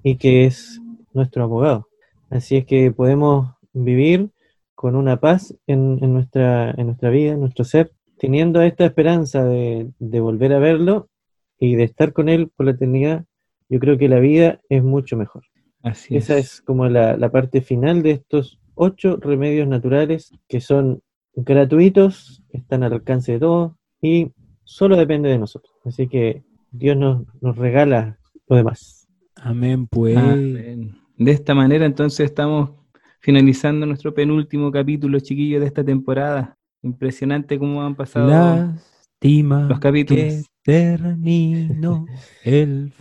y 0.03 0.17
que 0.17 0.45
es 0.45 0.79
nuestro 1.11 1.43
abogado. 1.43 1.87
Así 2.29 2.57
es 2.57 2.67
que 2.67 2.91
podemos 2.91 3.55
vivir 3.73 4.29
con 4.75 4.95
una 4.95 5.19
paz 5.19 5.55
en, 5.65 5.97
en 6.03 6.13
nuestra, 6.13 6.69
en 6.69 6.85
nuestra 6.85 7.09
vida, 7.09 7.31
en 7.31 7.39
nuestro 7.39 7.65
ser, 7.65 7.93
teniendo 8.19 8.61
esta 8.61 8.85
esperanza 8.85 9.43
de, 9.43 9.89
de 9.97 10.19
volver 10.19 10.53
a 10.53 10.59
verlo 10.59 11.09
y 11.57 11.73
de 11.77 11.85
estar 11.85 12.13
con 12.13 12.29
Él 12.29 12.51
por 12.55 12.67
la 12.67 12.73
eternidad. 12.73 13.25
Yo 13.69 13.79
creo 13.79 13.97
que 13.97 14.10
la 14.10 14.19
vida 14.19 14.60
es 14.69 14.84
mucho 14.84 15.15
mejor. 15.15 15.43
Así 15.82 16.17
Esa 16.17 16.38
es 16.38 16.62
como 16.62 16.88
la, 16.88 17.15
la 17.15 17.32
parte 17.32 17.62
final 17.62 18.03
de 18.03 18.12
estos 18.12 18.60
ocho 18.75 19.17
remedios 19.17 19.67
naturales 19.67 20.32
que 20.47 20.60
son 20.60 21.01
gratuitos, 21.36 22.43
están 22.49 22.84
al 22.84 22.93
alcance 22.93 23.34
de 23.34 23.39
todos 23.39 23.73
y 24.01 24.32
solo 24.63 24.97
depende 24.97 25.29
de 25.29 25.38
nosotros. 25.38 25.73
Así 25.86 26.08
que 26.08 26.43
Dios 26.71 26.97
nos, 26.97 27.23
nos 27.41 27.58
regala 27.58 28.19
lo 28.47 28.55
demás. 28.55 29.08
Amén, 29.36 29.88
pues. 29.88 30.17
Amén. 30.17 30.97
De 31.17 31.32
esta 31.32 31.53
manera, 31.53 31.86
entonces, 31.86 32.25
estamos 32.25 32.71
finalizando 33.19 33.86
nuestro 33.86 34.13
penúltimo 34.13 34.71
capítulo, 34.71 35.19
chiquillos, 35.19 35.62
de 35.62 35.67
esta 35.67 35.84
temporada. 35.84 36.58
Impresionante 36.82 37.60
cómo 37.60 37.84
han 37.84 37.95
pasado. 37.95 38.29
Lástima 38.29 39.63
los 39.67 39.79
capítulos. 39.79 40.23
que 40.23 40.43
terminó 40.63 42.05
el 42.43 42.91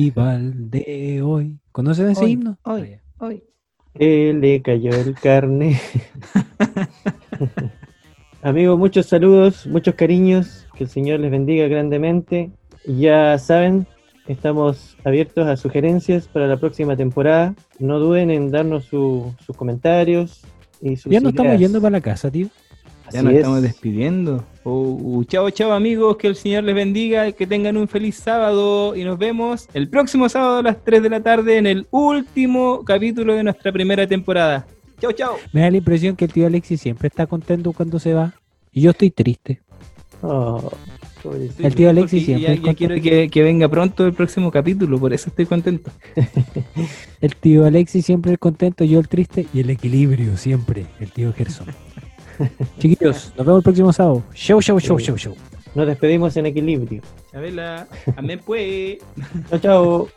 festival 0.00 0.70
de 0.70 1.20
hoy. 1.22 1.58
¿Conocen 1.72 2.10
ese 2.10 2.24
Hoy, 2.24 2.30
himno? 2.32 2.58
hoy. 2.62 2.96
Hoy. 3.18 3.42
Que 3.98 4.32
le 4.32 4.62
cayó 4.62 4.90
el 4.92 5.14
carne. 5.16 5.80
Amigos, 8.42 8.78
muchos 8.78 9.06
saludos, 9.06 9.66
muchos 9.66 9.96
cariños, 9.96 10.68
que 10.76 10.84
el 10.84 10.90
Señor 10.90 11.18
les 11.18 11.32
bendiga 11.32 11.66
grandemente. 11.66 12.52
Ya 12.86 13.36
saben, 13.38 13.84
estamos 14.28 14.96
abiertos 15.04 15.48
a 15.48 15.56
sugerencias 15.56 16.28
para 16.28 16.46
la 16.46 16.56
próxima 16.56 16.96
temporada. 16.96 17.56
No 17.80 17.98
duden 17.98 18.30
en 18.30 18.52
darnos 18.52 18.84
su- 18.84 19.34
sus 19.44 19.56
comentarios 19.56 20.42
y 20.80 20.94
sus 20.96 21.10
Ya 21.12 21.18
nos 21.20 21.30
estamos 21.30 21.50
ideas. 21.50 21.60
yendo 21.62 21.80
para 21.80 21.90
la 21.90 22.00
casa, 22.00 22.30
tío. 22.30 22.46
Ya 22.46 23.18
Así 23.18 23.22
nos 23.24 23.32
es. 23.32 23.38
estamos 23.40 23.62
despidiendo. 23.62 24.44
Oh, 24.62 25.24
chao, 25.26 25.50
chao, 25.50 25.72
amigos. 25.72 26.16
Que 26.16 26.28
el 26.28 26.36
Señor 26.36 26.64
les 26.64 26.74
bendiga. 26.74 27.32
Que 27.32 27.46
tengan 27.46 27.76
un 27.76 27.88
feliz 27.88 28.16
sábado. 28.16 28.94
Y 28.94 29.04
nos 29.04 29.18
vemos 29.18 29.68
el 29.72 29.88
próximo 29.88 30.28
sábado 30.28 30.58
a 30.58 30.62
las 30.62 30.84
3 30.84 31.02
de 31.02 31.10
la 31.10 31.22
tarde 31.22 31.56
en 31.56 31.66
el 31.66 31.86
último 31.90 32.84
capítulo 32.84 33.34
de 33.34 33.44
nuestra 33.44 33.72
primera 33.72 34.06
temporada. 34.06 34.66
Chao, 35.00 35.12
chao. 35.12 35.36
Me 35.52 35.62
da 35.62 35.70
la 35.70 35.78
impresión 35.78 36.14
que 36.14 36.26
el 36.26 36.32
tío 36.32 36.46
Alexis 36.46 36.80
siempre 36.80 37.08
está 37.08 37.26
contento 37.26 37.72
cuando 37.72 37.98
se 37.98 38.12
va. 38.12 38.34
Y 38.72 38.82
yo 38.82 38.90
estoy 38.90 39.10
triste. 39.10 39.60
Oh. 40.22 40.70
El 41.58 41.74
tío 41.74 41.90
Alexis 41.90 42.24
Porque 42.24 42.38
siempre 42.38 42.56
ya, 42.56 42.62
ya 42.62 42.74
quiero 42.74 42.94
que, 43.00 43.28
que 43.28 43.42
venga 43.42 43.68
pronto 43.68 44.06
el 44.06 44.12
próximo 44.12 44.50
capítulo. 44.50 44.98
Por 44.98 45.12
eso 45.12 45.28
estoy 45.28 45.46
contento. 45.46 45.90
El 47.20 47.36
tío 47.36 47.66
Alexis 47.66 48.06
siempre 48.06 48.32
el 48.32 48.38
contento, 48.38 48.82
yo 48.82 48.98
el 48.98 49.08
triste. 49.08 49.46
Y 49.52 49.60
el 49.60 49.68
equilibrio 49.68 50.38
siempre, 50.38 50.86
el 51.00 51.12
tío 51.12 51.32
Gerson. 51.34 51.66
Chiquillos, 52.78 53.32
nos 53.36 53.46
vemos 53.46 53.58
el 53.58 53.62
próximo 53.62 53.92
sábado. 53.92 54.22
Show, 54.34 54.60
show, 54.60 54.78
show, 54.80 54.98
show, 54.98 55.16
show. 55.16 55.36
Nos 55.74 55.86
despedimos 55.86 56.36
en 56.36 56.46
equilibrio. 56.46 57.02
Chabela, 57.30 57.86
amén 58.16 58.40
pues. 58.44 58.98
Chao, 59.50 59.58
chao. 59.58 60.08